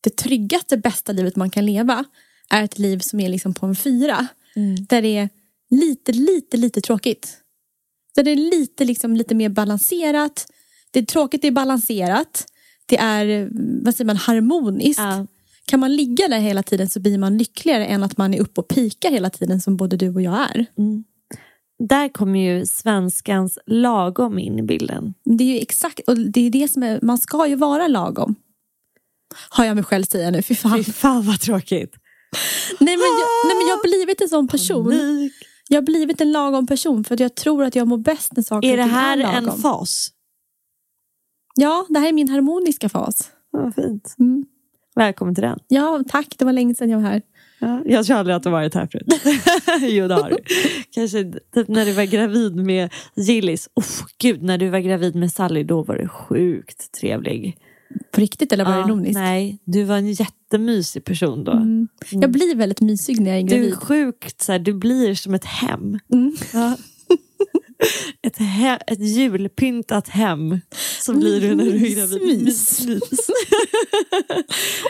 [0.00, 2.04] det tryggaste, bästa livet man kan leva
[2.50, 4.26] är ett liv som är liksom på en fyra.
[4.56, 4.76] Mm.
[4.88, 5.28] Där det är
[5.70, 7.38] lite, lite, lite tråkigt.
[8.14, 10.46] Där det är lite, liksom, lite mer balanserat.
[10.90, 12.46] Det är tråkigt, det är balanserat.
[12.86, 13.48] Det är,
[13.84, 15.00] vad säger man, harmoniskt.
[15.00, 15.26] Ja.
[15.64, 18.60] Kan man ligga där hela tiden så blir man lyckligare än att man är uppe
[18.60, 20.66] och pikar hela tiden som både du och jag är.
[21.88, 25.14] Där kommer ju svenskans lagom in i bilden.
[25.24, 28.34] Det är ju exakt, och det är det som är, man ska ju vara lagom.
[29.48, 30.84] Har jag mig själv säga nu, fy fan.
[30.84, 31.94] Fy fan vad tråkigt.
[32.80, 34.90] Nej men, jag, nej men jag har blivit en sån person.
[34.90, 35.32] Panik.
[35.68, 38.42] Jag har blivit en lagom person för att jag tror att jag mår bäst när
[38.42, 39.60] saker Är det och ting här är en lagom.
[39.60, 40.08] fas?
[41.54, 43.30] Ja, det här är min harmoniska fas.
[43.52, 44.14] Ja, Vad fint.
[44.18, 44.44] Mm.
[44.94, 45.58] Välkommen till den.
[45.68, 46.34] Ja, tack.
[46.38, 47.22] Det var länge sedan jag var här.
[47.60, 49.06] Ja, jag tror aldrig att du varit här förut.
[49.80, 50.36] jo det har du.
[50.90, 53.68] Kanske typ när du var gravid med Gillis.
[53.74, 57.58] Oh, gud, när du var gravid med Sally då var du sjukt trevlig.
[58.10, 59.14] På riktigt eller var det Ja, ironiskt?
[59.14, 61.52] Nej, du var en jättemysig person då.
[61.52, 61.88] Mm.
[62.10, 63.74] Jag blir väldigt mysig när jag är Du är gravid.
[63.78, 65.98] sjukt så här, du blir som ett hem.
[66.12, 66.36] Mm.
[66.52, 66.76] Ja.
[68.22, 70.60] ett, he- ett julpyntat hem.
[71.00, 72.44] Så blir du när du är gravid.
[72.44, 72.86] Mys.
[72.86, 73.00] Mys.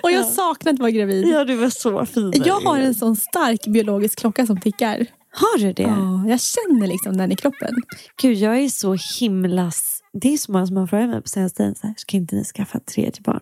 [0.02, 0.30] Och jag Ja.
[0.30, 1.26] saknar att vara gravid.
[1.28, 2.32] Ja, du var så fin.
[2.44, 2.96] Jag har en gravid.
[2.98, 5.06] sån stark biologisk klocka som tickar.
[5.30, 5.82] Har du det?
[5.82, 7.74] Ja, jag känner liksom den i kroppen.
[8.22, 9.72] Gud, jag är så himla...
[10.12, 11.74] Det är så många som har frågat mig på senaste tiden.
[11.74, 13.40] Så här, ska inte ni skaffa ett tredje barn?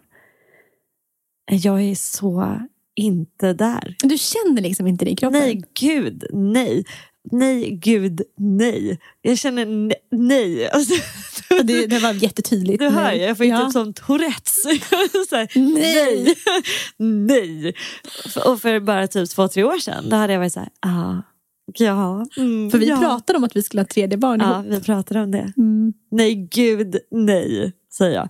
[1.50, 2.60] Jag är så
[2.94, 3.96] inte där.
[3.98, 5.40] Du känner liksom inte det i kroppen.
[5.40, 6.84] Nej, gud, nej.
[7.32, 8.98] Nej, gud, nej.
[9.22, 10.70] Jag känner ne- nej.
[10.72, 10.94] Alltså,
[11.64, 12.78] Det, det var jättetydligt.
[12.78, 13.64] du hör, jag får ja.
[13.64, 14.64] typ som Tourettes.
[15.32, 16.24] här, Nej.
[16.24, 16.34] nej.
[17.62, 17.74] nej.
[18.46, 21.22] Och för bara typ två, tre år sedan, då hade jag varit så här, ah,
[21.74, 22.26] ja.
[22.36, 22.96] Mm, För vi ja.
[22.96, 24.66] pratade om att vi skulle ha tredje barn Ja, ihop.
[24.72, 25.52] vi pratade om det.
[25.56, 25.92] Mm.
[26.10, 28.28] Nej, gud, nej, säger jag.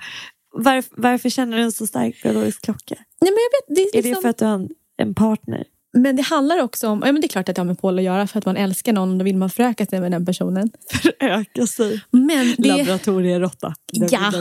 [0.64, 2.94] Varf- varför känner du en så stark biologisk klocka?
[3.20, 5.14] Nej, men jag vet, det är, Är liksom, det för att du har en, en
[5.14, 5.64] partner.
[5.98, 7.98] Men det handlar också om, ja men det är klart att det har med Paul
[7.98, 10.26] att göra för att man älskar någon och då vill man föröka sig med den
[10.26, 10.70] personen.
[11.02, 12.02] Föröka sig.
[12.10, 13.74] Men det, Laboratorieråtta.
[13.92, 14.32] Ja.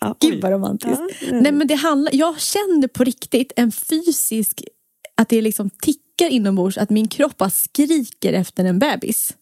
[0.00, 1.00] Ja, gud vad romantiskt.
[1.30, 4.62] Ja, Nej men det handlar, jag känner på riktigt en fysisk,
[5.16, 5.70] att det liksom
[6.18, 9.34] tickar inombords, att min kropp bara skriker efter en bebis.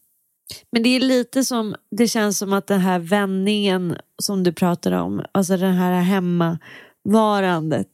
[0.72, 4.92] Men det är lite som, det känns som att den här vändningen som du pratar
[4.92, 7.88] om, alltså den här hemmavarandet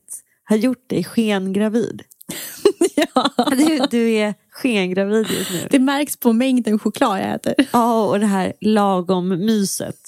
[0.44, 2.02] har gjort dig skengravid.
[2.94, 3.30] ja.
[3.50, 5.66] Du, du är skengravid just nu.
[5.70, 7.54] Det märks på mängden choklad jag äter.
[7.72, 10.00] Ja, och det här lagom myset.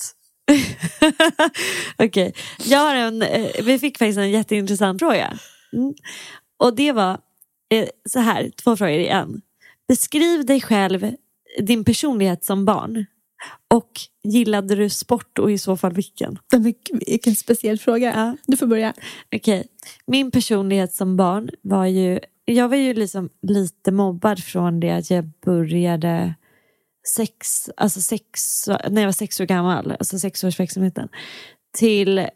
[1.98, 2.34] Okej,
[2.72, 5.38] en, eh, vi fick faktiskt en jätteintressant fråga.
[5.72, 5.94] Mm.
[6.58, 7.18] Och det var
[8.08, 9.40] så här, två frågor i en.
[9.88, 11.14] Beskriv dig själv,
[11.62, 13.06] din personlighet som barn.
[13.74, 13.90] Och
[14.22, 16.38] gillade du sport och i så fall vilken?
[17.06, 18.36] Vilken speciell fråga.
[18.46, 18.94] Du får börja.
[19.36, 19.66] Okej,
[20.06, 25.10] min personlighet som barn var ju, jag var ju liksom lite mobbad från det att
[25.10, 26.34] jag började
[27.16, 28.40] sex, alltså sex,
[28.90, 31.08] när jag var sex år gammal, alltså sexårsverksamheten,
[31.78, 32.28] till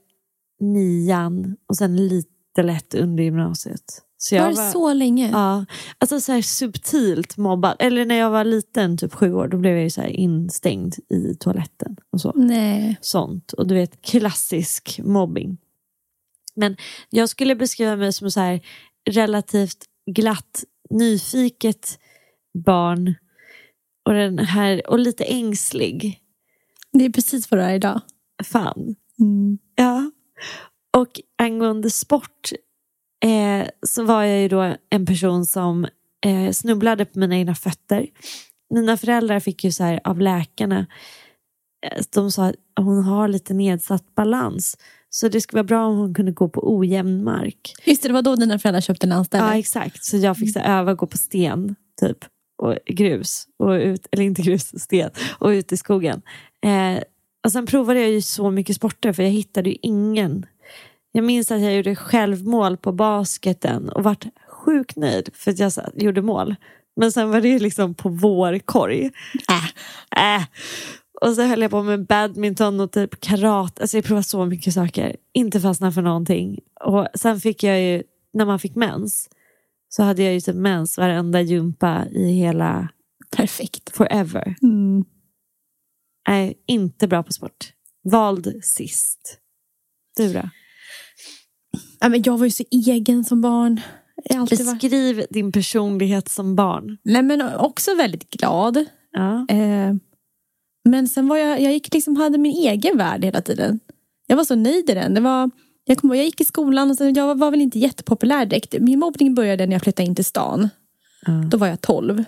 [0.61, 4.03] nian och sen lite lätt under gymnasiet.
[4.21, 5.31] Så jag var det så länge?
[5.31, 5.65] Ja,
[5.99, 7.77] alltså så här subtilt mobbad.
[7.79, 11.35] Eller när jag var liten, typ sju år, då blev jag ju så instängd i
[11.35, 12.99] toaletten och så Nej.
[13.01, 13.53] sånt.
[13.53, 15.59] Och du vet, klassisk mobbing.
[16.55, 16.77] Men
[17.11, 18.61] jag skulle beskriva mig som så här
[19.11, 21.99] relativt glatt, nyfiket
[22.65, 23.15] barn.
[24.05, 26.21] Och, den här, och lite ängslig.
[26.93, 28.01] Det är precis vad du är idag.
[28.45, 28.95] Fan.
[29.21, 29.59] Mm.
[29.77, 30.11] Ja.
[30.97, 32.53] Och angående sport
[33.25, 35.87] eh, så var jag ju då en person som
[36.27, 38.07] eh, snubblade på mina egna fötter.
[38.75, 40.87] Mina föräldrar fick ju så här av läkarna,
[41.87, 44.77] eh, de sa att hon har lite nedsatt balans.
[45.11, 47.75] Så det skulle vara bra om hon kunde gå på ojämn mark.
[47.85, 49.51] Just det, det var då dina föräldrar köpte en anställning.
[49.51, 52.19] Ja exakt, så jag fick så öva gå på sten typ.
[52.63, 55.11] Och grus, och ut, eller inte grus, sten.
[55.39, 56.23] Och ut i skogen.
[56.65, 57.03] Eh,
[57.45, 60.47] och sen provade jag ju så mycket sporter för jag hittade ju ingen.
[61.13, 65.73] Jag minns att jag gjorde självmål på basketen och vart sjukt nöjd för att jag
[65.95, 66.55] gjorde mål.
[66.97, 69.11] Men sen var det ju liksom på vår korg.
[69.49, 70.37] Äh.
[70.37, 70.43] Äh.
[71.21, 73.83] Och så höll jag på med badminton och typ karate.
[73.83, 75.17] Alltså jag provade så mycket saker.
[75.33, 76.59] Inte fastnade för någonting.
[76.85, 78.03] Och sen fick jag ju,
[78.33, 79.29] när man fick mens,
[79.89, 82.89] så hade jag ju typ mens varenda gympa i hela
[83.37, 83.97] Perfekt.
[83.97, 84.57] forever.
[84.63, 85.05] Mm.
[86.29, 87.73] Nej, inte bra på sport.
[88.05, 89.39] Vald sist.
[90.17, 90.51] Du då?
[92.01, 93.81] Ja, men jag var ju så egen som barn.
[94.75, 96.99] Beskriv din personlighet som barn.
[97.03, 98.85] Nej, men också väldigt glad.
[99.13, 99.47] Ja.
[99.49, 99.95] Eh,
[100.85, 103.81] men sen var jag, jag gick liksom, hade min egen värld hela tiden.
[104.27, 105.15] Jag var så nöjd i den.
[105.15, 105.51] Det var,
[105.85, 108.75] jag, kom, jag gick i skolan och sen, jag var, var väl inte jättepopulär direkt.
[108.81, 110.69] Min mobbning började när jag flyttade in till stan.
[111.51, 112.25] Då var jag 12.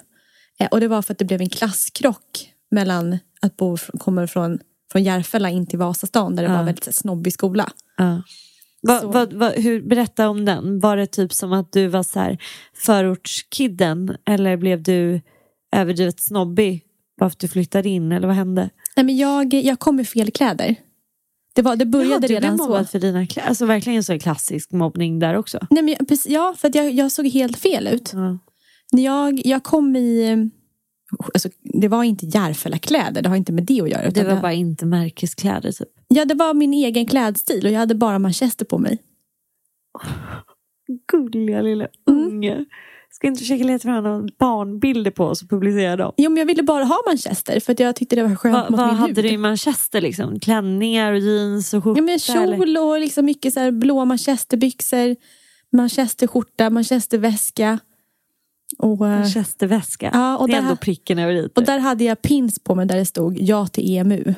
[0.59, 4.59] Eh, och det var för att det blev en klasskrock mellan att bo kommer från,
[4.93, 6.57] från Järfälla in till Vasastan där det Ja.
[6.57, 7.71] var väldigt så snobbig skola.
[8.81, 9.01] Ja.
[9.05, 10.81] Va, va, va, hur, berätta om den.
[10.81, 12.39] Var det typ som att du var så här
[12.75, 15.21] förortskidden eller blev du
[15.73, 16.85] överdrivet snobbig
[17.19, 18.71] bara för att du flyttade in eller vad hände?
[18.97, 20.77] Nej, men jag, jag kom i fel kläder.
[21.55, 22.85] Det, var, det började Jaha, du redan så.
[22.85, 23.49] för dina kläder.
[23.49, 25.59] Alltså verkligen så klassisk mobbning där också.
[25.71, 28.11] Nej, men jag, precis, ja, för att jag, jag såg helt fel ut.
[28.15, 28.39] Ja.
[28.93, 30.51] När jag, jag kom i...
[31.35, 34.11] Alltså, det var inte Järfälla-kläder, det har inte med det att göra.
[34.11, 35.89] Det var bara inte märkeskläder typ.
[36.15, 38.99] Ja, det var min egen klädstil och jag hade bara manchester på mig.
[41.13, 42.23] Gulliga lilla Mm.
[42.27, 42.65] unge.
[43.13, 46.13] Ska inte försöka leta fram några barnbilder på oss och publicera dem?
[46.17, 48.67] Jo, men jag ville bara ha manchester för att jag tyckte det var skönt Va,
[48.71, 49.25] mot vad min hade hud.
[49.25, 50.41] du i manchester liksom?
[50.41, 51.99] Klänningar och jeans och skjorta?
[51.99, 52.09] Ja, men
[52.45, 52.57] eller?
[52.57, 55.17] kjol och liksom mycket så här blå manchesterbyxor,
[55.73, 57.79] manchesterskjorta, manchesterväska.
[58.79, 60.11] Och, eh, Manchesterväska.
[60.13, 61.49] Ja, och det är där ändå pricken över i.
[61.55, 64.35] och där hade jag pins på mig där det stod ja till EMU.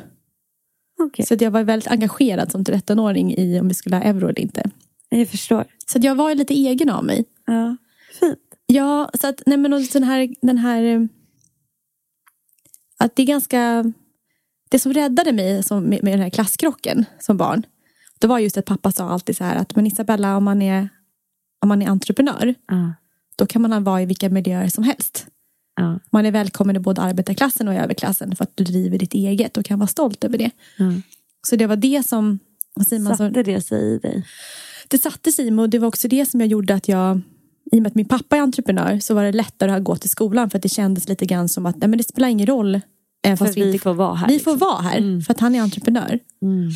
[1.06, 4.28] Okej, Så att jag var väldigt engagerad som 13-åring i om vi skulle ha euro
[4.28, 4.70] eller inte.
[5.08, 5.64] jag förstår.
[5.86, 7.24] Så att jag var lite egen av mig.
[7.46, 7.76] Ja,
[8.20, 8.38] fint.
[8.66, 11.00] Ja, så att nej men och den här, den här eh,
[12.98, 13.92] att det är ganska
[14.70, 17.66] det som räddade mig som, med, med den här klasskrocken som barn.
[18.18, 20.88] Det var just att pappa sa alltid så här att men Isabella om man är
[21.60, 22.94] om man är entreprenör Ja,
[23.36, 25.26] då kan man vara i vilka miljöer som helst.
[25.76, 29.56] Ja, Man är välkommen i både arbetarklassen och överklassen för att du driver ditt eget
[29.56, 30.50] och kan vara stolt över det.
[30.76, 30.92] ja.
[31.46, 32.38] Så det var det som
[32.88, 34.26] så, Satte det sig i dig?
[34.88, 37.20] det satte sig i mig och det var också det som jag gjorde att jag
[37.72, 40.10] i och med att min pappa är entreprenör så var det lättare att gå till
[40.10, 42.80] skolan för att det kändes lite grann som att nej, men det spelar ingen roll.
[43.24, 44.26] Även För fast vi inte, får vara här.
[44.28, 44.58] vi liksom.
[44.58, 45.22] får vara här Mm.
[45.22, 46.18] för att han är entreprenör.
[46.42, 46.70] Mm.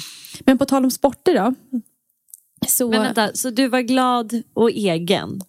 [0.45, 1.55] Men på tal om sporter då.
[2.69, 5.41] Så, Men vänta, så du var glad och egen?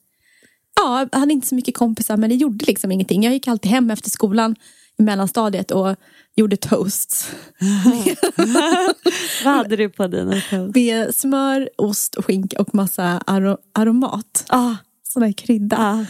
[0.78, 3.23] Ja, jag hade inte så mycket kompisar men det gjorde liksom ingenting.
[3.23, 4.55] Jag gick alltid hem efter skolan
[4.99, 5.95] i mellanstadiet och
[6.36, 7.32] gjorde toasts.
[9.43, 10.75] Vad hade du på dina toast?
[10.75, 14.45] Med smör, ost och skinka och massa aro aromat.
[14.49, 15.78] Ah, Sån där krydda.
[15.80, 16.05] ah.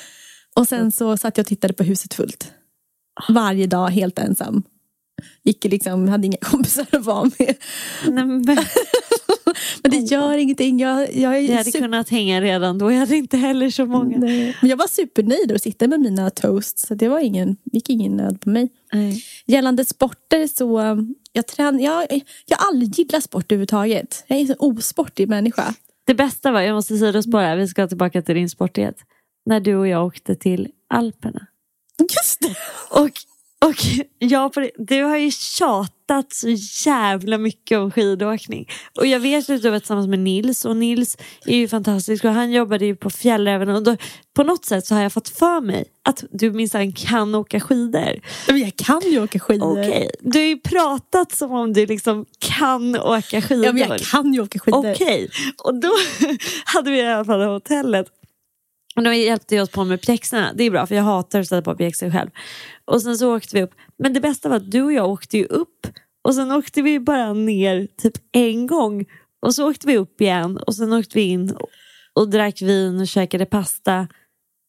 [0.56, 2.52] Och sen så satt jag och tittade på Huset fullt.
[3.30, 4.64] Varje dag helt ensam.
[5.44, 7.56] Gick liksom, hade inga kompisar att vara med.
[8.08, 8.58] Nej, men,
[9.84, 10.80] Men det gör ingenting.
[10.80, 12.92] Jag, jag, är jag hade super- kunnat hänga redan då.
[12.92, 14.18] Jag hade inte heller så många.
[14.18, 14.58] Nej.
[14.62, 16.88] Men jag var supernöjd att sitta med mina toasts.
[16.88, 18.70] Så det var ingen, gick ingen nöd på mig.
[18.94, 19.24] Nej.
[19.46, 20.98] Gällande sporter så...
[21.34, 22.08] Jag, trän, jag,
[22.46, 24.24] jag har aldrig gillat sport överhuvudtaget.
[24.28, 25.74] Jag är en så osportig människa.
[26.06, 28.98] Det bästa var, jag måste sidospåra, vi ska tillbaka till din sportighet.
[29.46, 31.48] När du och jag åkte till Alperna.
[32.00, 32.56] Just det!
[32.90, 33.12] Och,
[33.70, 33.76] och
[34.20, 35.97] jag det, du har ju tjatat
[36.30, 36.50] så
[36.90, 38.70] jävla mycket om skidåkning.
[39.00, 42.32] Och jag vet att du var tillsammans med Nils och Nils är ju fantastisk och
[42.32, 43.98] han jobbade ju på Fjällräven och då,
[44.34, 48.20] på något sätt så har jag fått för mig att du minsann kan åka skidor.
[48.48, 49.80] Men jag kan ju åka skidor.
[49.80, 53.66] Okej, du har ju pratat som om du liksom kan åka skidor.
[53.66, 54.92] Ja, men jag kan ju åka skidor.
[54.92, 55.30] Okej,
[55.64, 55.92] och då
[56.66, 58.08] hade vi i alla fall hotellet.
[58.98, 60.54] Och de hjälpte oss på med pjäxorna.
[60.56, 62.30] Det är bra för jag hatar att sätta på pjäxor själv.
[62.86, 63.72] Och sen så åkte vi upp.
[63.98, 65.88] Men det bästa var att du och jag åkte ju upp.
[66.22, 69.06] Och sen åkte vi bara ner typ en gång.
[69.42, 70.58] Och så åkte vi upp igen.
[70.58, 71.70] Och sen åkte vi in och,
[72.14, 74.08] och drack vin och käkade pasta.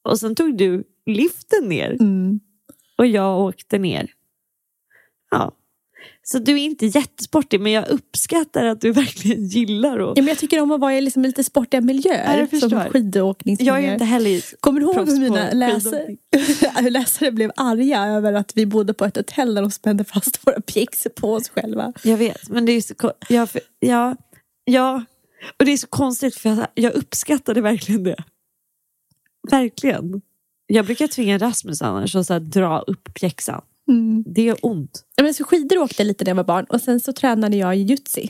[0.09, 1.97] Och sen tog du liften ner.
[2.01, 2.41] Mm.
[2.99, 4.11] Och jag åkte ner.
[5.31, 5.53] Ja.
[6.31, 10.17] Så du är inte jättesportig men jag uppskattar att du verkligen gillar att...
[10.17, 12.49] Ja, men jag tycker om att vara i liksom lite sportiga miljöer.
[12.51, 13.81] jag som skidåkningsmiljöer.
[13.81, 16.17] Jag är inte heller Kommer du ihåg hur mina läsare,
[16.91, 20.61] läsare blev arga över att vi bodde på ett hotell där de spände fast våra
[20.61, 21.93] pjäxor på oss själva?
[22.03, 24.17] Jag vet, men det är så ja, för, ja,
[24.65, 25.05] ja,
[25.59, 28.25] och det är så konstigt för jag, jag uppskattade verkligen det.
[29.51, 30.23] Verkligen.
[30.67, 33.63] Jag brukar tvinga Rasmus annars att dra upp pjäxan.
[34.27, 35.05] Det gör ont.
[35.23, 37.77] Men så skidor åkte jag lite när jag var barn och sen så tränade jag
[37.77, 38.23] jujutsu.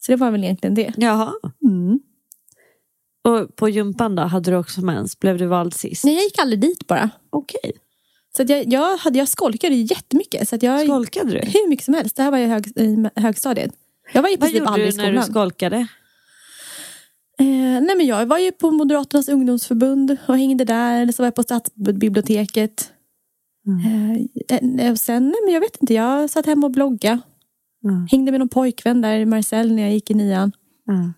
[0.00, 0.92] Så det var väl egentligen det.
[0.96, 1.32] Jaha.
[1.64, 2.00] Mm.
[3.24, 5.18] Och på gympan då, hade du också mens?
[5.18, 6.04] Blev du vald sist?
[6.04, 7.10] Nej, jag gick aldrig dit bara.
[7.30, 7.72] Okej.
[8.36, 10.48] Så att jag, jag, hade, jag skolkade jättemycket.
[10.48, 11.38] Så jag, Skolkade du?
[11.38, 12.16] Hur mycket som helst.
[12.16, 13.72] Det här var i, hög, i högstadiet.
[14.12, 15.30] Jag var i Vad princip gjorde aldrig i du när du skolan.
[15.30, 15.76] skolkade?
[17.38, 17.46] Eh,
[17.82, 21.02] nej men jag var ju på Moderaternas ungdomsförbund och hängde där.
[21.02, 22.92] Eller så var jag på stadsbiblioteket.
[23.66, 27.20] Eh, och sen, nej men jag vet inte, jag satt hemma och bloggade.
[27.84, 28.06] Mm.
[28.10, 30.52] Hängde med någon pojkvän där i Marcel när jag gick i nian.
[30.88, 31.12] Mm.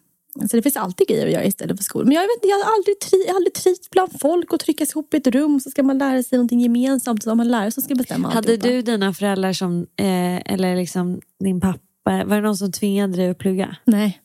[0.50, 2.08] Så det finns alltid grejer att göra istället för skolan.
[2.08, 5.14] Men jag vet inte, jag har aldrig, tri, aldrig trivts bland folk och tryckas ihop
[5.14, 7.22] i ett rum så ska man lära sig någonting gemensamt.
[7.22, 8.68] Så har man lärare som ska bestämma Hade alltihopa.
[8.68, 13.30] du dina föräldrar som, eh, eller liksom din pappa, var det någon som tvingade dig
[13.30, 13.76] att plugga?
[13.84, 14.20] Nej.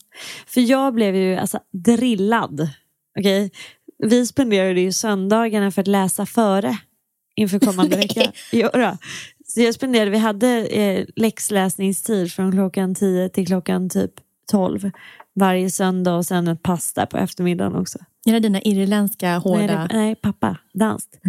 [0.47, 2.70] För jag blev ju alltså drillad.
[3.20, 3.51] Okej?
[4.03, 6.78] Vi spenderade ju söndagarna för att läsa före
[7.36, 8.32] inför kommande vecka.
[8.52, 8.98] Jo då.
[9.46, 14.12] Så jag spenderade, vi hade eh, läxläsningstid från klockan 10 till klockan typ
[14.52, 14.92] 12
[15.36, 18.00] varje söndag och sen ett pass där på eftermiddagen också.
[18.26, 19.76] Är det dina irländska hårda...
[19.76, 21.20] Nej, nej, pappa, danskt.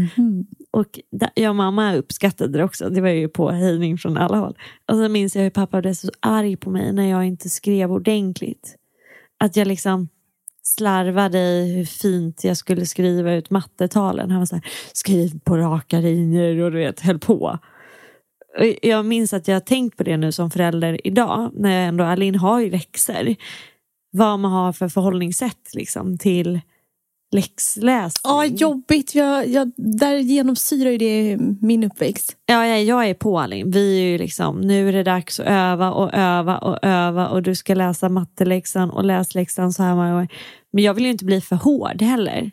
[0.71, 2.91] Och da, jag och mamma uppskattade det också.
[2.91, 4.59] Det var ju påhejning från alla håll.
[4.89, 7.93] Och så minns jag hur pappa blev så arg på mig när jag inte skrev
[7.93, 8.77] ordentligt.
[9.39, 10.09] Att jag liksom
[10.77, 14.31] slarvade i hur fint jag skulle skriva ut mattetalen.
[14.31, 17.59] Han var så här, skriv på raka linjer och du vet, höll på.
[18.83, 21.51] Jag minns att jag har tänkt på det nu som förälder idag.
[21.55, 23.35] När jag ändå, Alin har ju läxor.
[24.11, 26.61] Vad man har för förhållningssätt liksom, till
[27.31, 28.33] läxläsning.
[28.33, 29.15] Ja, jobbigt.
[29.15, 32.37] Jag, jag, där genomsyrar ju det min uppväxt.
[32.47, 33.71] Ja, ja, jag är på Alin.
[33.71, 37.43] Vi är ju liksom, nu är det dags att öva och öva och öva och
[37.43, 40.29] du ska läsa matteläxan och läsläxan så här många gånger.
[40.73, 42.51] Men jag vill ju inte bli för hård heller.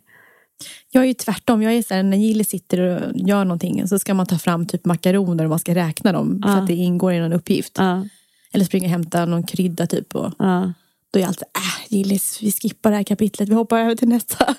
[0.92, 1.62] Jag är ju tvärtom.
[1.62, 4.66] Jag är så här, när Gilly sitter och gör någonting så ska man ta fram
[4.66, 6.58] typ makaroner och man ska räkna dem för Ja.
[6.58, 7.74] att det ingår i någon uppgift.
[7.78, 8.06] Ja,
[8.54, 10.16] Eller springa och hämta någon krydda typ.
[10.16, 10.74] Och ja.
[11.14, 11.48] då är jag alltid,
[11.92, 14.56] Gillis, vi skippar det här kapitlet, vi hoppar över till nästa.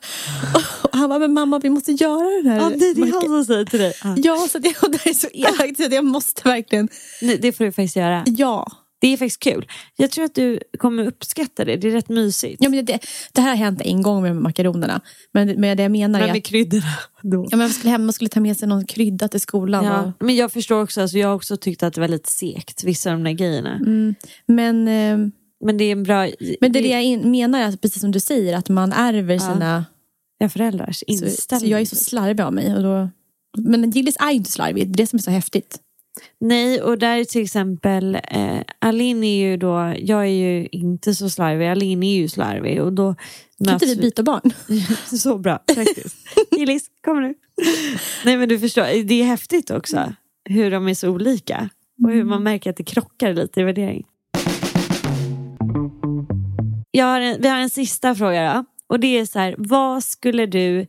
[0.82, 2.56] Och han bara, men mamma vi måste göra den här.
[2.60, 3.92] ja det är det han som säger till dig.
[4.04, 4.14] Ja.
[4.16, 6.88] Ja, så det, och det är så elakt så jag måste verkligen,
[7.22, 8.24] Nu, Det får du faktiskt göra.
[8.26, 8.66] ja.
[9.00, 9.66] Det är faktiskt kul.
[9.96, 11.76] Jag tror att du kommer uppskatta det.
[11.76, 12.56] Det är rätt mysigt.
[12.60, 12.98] ja men det,
[13.32, 15.00] det här har hänt en gång med makaronerna.
[15.32, 17.42] Men, men det jag menar Men är med kryddorna då.
[17.42, 19.84] ja, men man, skulle hem, man skulle ta med sig någon krydda till skolan.
[19.84, 22.30] Ja, Och, men jag förstår också, alltså jag har också tyckt att det var lite
[22.30, 23.80] segt, vissa av de där grejerna.
[24.46, 25.28] men, eh,
[25.64, 26.30] Men det är en bra...
[26.60, 29.84] men det är det jag menar, att, precis som du säger, att man ärver sina...
[30.38, 31.60] Ja, föräldrars inställning.
[31.60, 32.74] så jag är så slarvig av mig.
[32.74, 33.10] Och då,
[33.58, 35.78] men Gillis är ju inte slarvig, det är det som är så häftigt.
[36.40, 41.14] Nej, och där är till exempel, eh, Alin är ju då, jag är ju inte
[41.14, 43.14] så slarvig, Alin är ju slarvig och då
[43.64, 44.50] Kan inte vi byta barn?
[45.18, 46.16] Så bra, faktiskt.
[46.50, 47.34] Gillis, kom nu.
[48.24, 50.12] Nej men du förstår, det är häftigt också
[50.44, 51.68] hur de är så olika.
[52.04, 54.06] Och hur man märker att det krockar lite i värdering.
[56.90, 58.64] Jag har en, vi har en sista fråga då.
[58.86, 60.86] Och det är så här, vad skulle du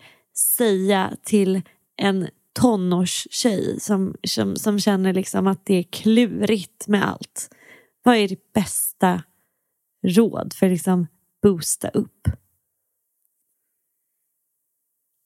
[0.58, 1.62] säga till
[1.98, 2.28] en
[2.60, 7.56] tonårstjej som, som, som känner liksom att det är klurigt med allt?
[8.04, 9.24] Vad är ditt bästa
[10.08, 11.08] råd för att liksom
[11.42, 12.28] boosta upp?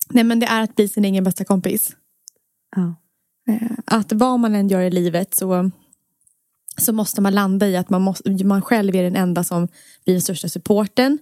[0.10, 1.96] Nej men det är att bli sin egen bästa kompis.
[2.76, 2.96] Ja.
[3.54, 5.72] Eh, Att vad man än gör i livet så,
[6.78, 9.68] så måste man landa i att man, måste, man själv är den enda som
[10.06, 11.20] blir den största supporten.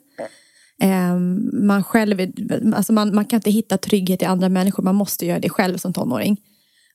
[0.82, 1.16] Eh,
[1.54, 2.32] Man, själv är,
[2.76, 5.78] alltså man, man kan inte hitta trygghet i andra människor, man måste göra det själv
[5.78, 6.38] som tonåring.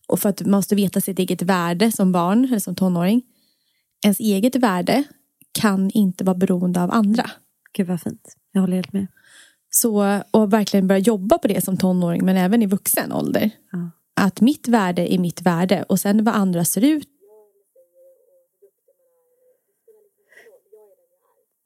[0.09, 3.23] Och för att man måste veta sitt eget värde som barn eller som tonåring.
[4.05, 5.05] Ens eget värde
[5.59, 7.31] kan inte vara beroende av andra.
[7.77, 8.37] Gud vad fint.
[8.53, 9.07] Jag håller helt med.
[9.71, 13.51] Så, och verkligen börja jobba på det som tonåring men även i vuxen ålder.
[13.73, 13.91] Ja.
[14.21, 17.09] Att mitt värde är mitt värde och sen vad andra ser ut.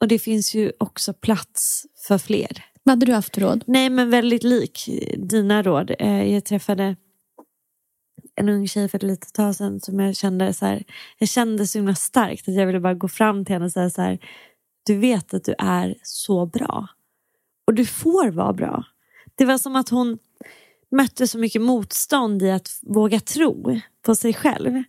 [0.01, 2.65] Och det finns ju också plats för fler.
[2.83, 3.65] Vad hade du haft för råd?
[3.67, 4.89] Nej men väldigt lik
[5.19, 5.95] dina råd.
[5.99, 6.97] Eh, Jag träffade
[8.35, 10.85] en ung tjej för ett litet tag sedan som jag kände så här,
[11.19, 13.91] jag kände så himla starkt att jag ville bara gå fram till henne och säga
[13.91, 14.19] så här,
[14.87, 16.89] du vet att du är så bra.
[17.67, 18.85] Och du får vara bra.
[19.35, 20.19] Det var som att hon
[20.91, 24.83] mötte så mycket motstånd i att våga tro på sig själv.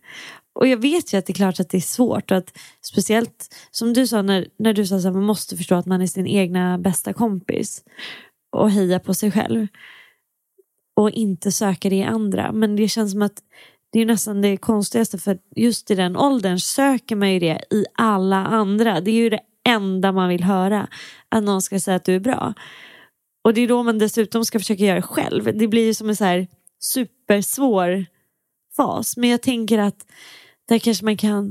[0.54, 3.54] Och jag vet ju att det är klart att det är svårt och att speciellt
[3.70, 6.26] som du sa när, när du sa att man måste förstå att man är sin
[6.26, 7.84] egna bästa kompis
[8.56, 9.66] och heja på sig själv
[10.96, 12.52] och inte söka det i andra.
[12.52, 13.42] Men det känns som att
[13.92, 17.84] det är nästan det konstigaste för just i den åldern söker man ju det i
[17.94, 19.00] alla andra.
[19.00, 20.88] Det är ju det enda man vill höra.
[21.28, 22.54] Att någon ska säga att du är bra.
[23.44, 25.58] Och det är då man dessutom ska försöka göra det själv.
[25.58, 26.48] Det blir ju som en så här
[26.78, 28.06] supersvår
[28.76, 29.16] fas.
[29.16, 30.06] Men jag tänker att
[30.68, 31.48] där kanske man kan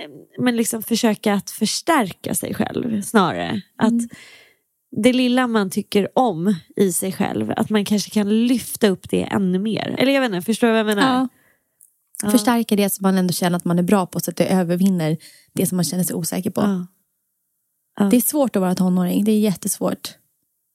[0.00, 3.62] eh, men liksom försöka att förstärka sig själv snarare.
[3.76, 3.92] Att
[5.02, 9.22] det lilla man tycker om i sig själv, att man kanske kan lyfta upp det
[9.22, 9.94] ännu mer.
[9.98, 11.14] Eller jag vet inte, förstår du vad jag menar?
[11.14, 11.28] Ja.
[12.22, 12.30] Ja.
[12.30, 15.16] Förstärka det som man ändå känner att man är bra på så att det övervinner
[15.52, 16.60] det som man känner sig osäker på.
[16.60, 16.86] Ja.
[17.98, 18.04] Ja.
[18.04, 20.14] Det är svårt att vara tonåring, det är jättesvårt.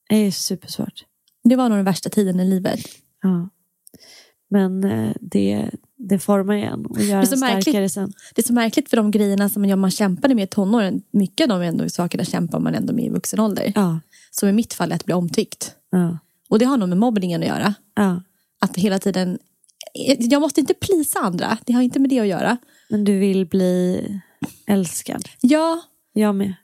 [0.08, 1.04] Det är supersvårt.
[1.44, 2.80] Det var nog den värsta tiden i livet.
[3.22, 3.48] Ja.
[4.50, 5.70] Men eh, det,
[6.08, 7.62] det formar igen och gör är så märkligt.
[7.62, 8.12] starkare sen.
[8.34, 11.60] Det är så märkligt för de grejerna som man- kämpade med i tonåren, mycket av
[11.60, 13.72] de ändå sakerna kämpar man ändå med i vuxen ålder.
[13.74, 14.00] Ja.
[14.30, 15.74] Som i mitt fall är att bli omtyckt.
[15.90, 16.18] Ja.
[16.48, 17.74] Och det har nog med mobbningen att göra.
[17.96, 18.22] Ja.
[18.60, 19.38] Att hela tiden,
[20.18, 22.56] jag måste inte plisa andra, det har inte med det att göra.
[22.90, 24.00] Men du vill bli
[24.66, 25.28] älskad.
[25.40, 25.80] Ja,
[26.12, 26.54] Jag med.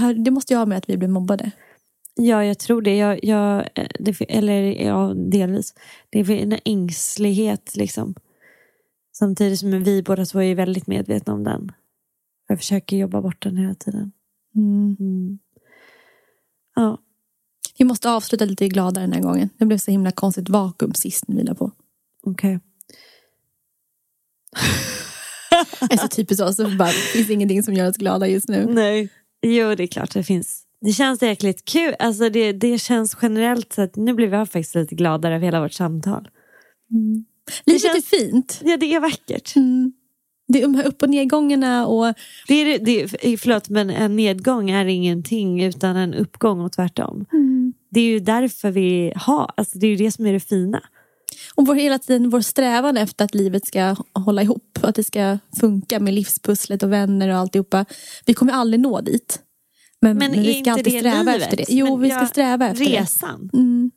[0.00, 1.50] har- det måste jag ha med att vi blir mobbade.
[2.14, 2.96] Ja, jag tror det.
[2.96, 5.74] Jag, jag, eh, det eller ja, delvis.
[6.10, 8.14] Det är en ängslighet liksom.
[9.12, 11.72] Samtidigt som vi båda två är väldigt medvetna om den.
[12.48, 14.12] Jag försöker jobba bort den hela tiden.
[14.54, 15.38] Mm.
[16.74, 16.98] Ja,
[17.78, 19.48] Vi måste avsluta lite gladare den här gången.
[19.58, 21.72] Det blev så himla konstigt vakuum sist när vi la på.
[22.22, 22.60] okej.
[25.80, 28.66] Det är så typiskt oss, det finns ingenting som gör oss glada just nu.
[28.66, 29.08] Nej.
[29.42, 30.64] Jo, det är klart det finns.
[30.82, 31.94] Det känns jäkligt kul.
[31.98, 35.60] Alltså det, det känns generellt så att nu blir vi faktiskt lite gladare av hela
[35.60, 36.28] vårt samtal.
[37.64, 38.60] Livet känns- är fint.
[38.64, 39.54] Ja, det är vackert.
[40.48, 42.14] Det är de här upp och nedgångarna och
[42.48, 47.26] Det är, det är, förlåt, men en nedgång är ingenting utan en uppgång och tvärtom.
[47.90, 50.82] Det är ju därför vi har, alltså det är ju det som är det fina.
[51.54, 54.78] Och vår, hela tiden vår strävan efter att livet ska hålla ihop.
[54.82, 57.84] Att det ska funka med livspusslet och vänner och alltihopa.
[58.26, 59.40] Vi kommer aldrig nå dit.
[60.02, 61.42] Men, Men, men vi ska alltid sträva livet?
[61.42, 61.64] efter det.
[61.68, 63.48] Jo, Men vi ska jag- sträva efter Resan.
[63.52, 63.58] det.
[63.58, 63.90] Mm.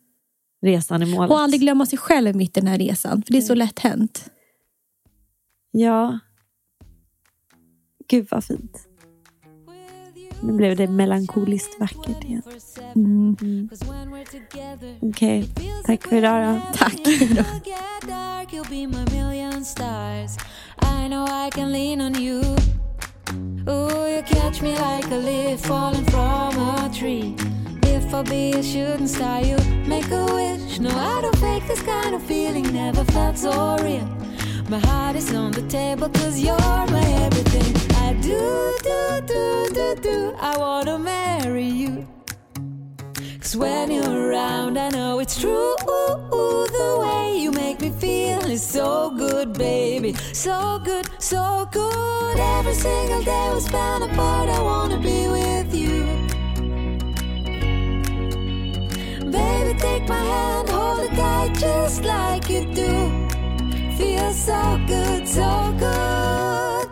[0.62, 1.32] Resan är målet.
[1.32, 3.24] Och aldrig glömma sig själv mitt i den här resan.
[3.24, 4.30] För det är så lätt hänt.
[5.72, 6.20] Ja.
[8.10, 8.88] Gud vad fint.
[10.44, 12.42] Nu blev det melankoliskt vackert igen.
[12.96, 13.70] Mm.
[15.02, 15.46] Okej,
[15.86, 16.62] tack för idag då.
[16.78, 17.00] Tack.
[21.56, 22.85] get
[23.66, 24.06] dark, you'll be my million stars.
[24.06, 24.06] I know I can lean on you.
[24.06, 27.36] Oh, you catch me like a leaf falling from a tree.
[27.84, 29.58] If I be a shooting star, you
[29.88, 30.80] make a wish.
[30.80, 34.08] No, I don't fake this kind of feeling, never felt so real.
[34.70, 37.76] My heart is on the table, cause you're my everything.
[37.98, 40.36] I do, do, do, do, do.
[40.40, 42.08] I wanna marry you.
[43.40, 45.76] Cause when you're around, I know it's true.
[45.88, 47.15] Ooh, ooh, the way
[48.56, 50.14] is so good, baby.
[50.32, 52.40] So good, so good.
[52.58, 55.98] Every single day we spend apart, I wanna be with you.
[59.38, 62.94] Baby, take my hand, hold it tight just like you do.
[63.98, 65.50] Feels so good, so
[65.86, 66.88] good.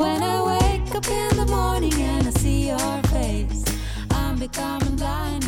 [0.00, 3.62] When I wake up in the morning and I see your face,
[4.10, 5.47] I'm becoming blind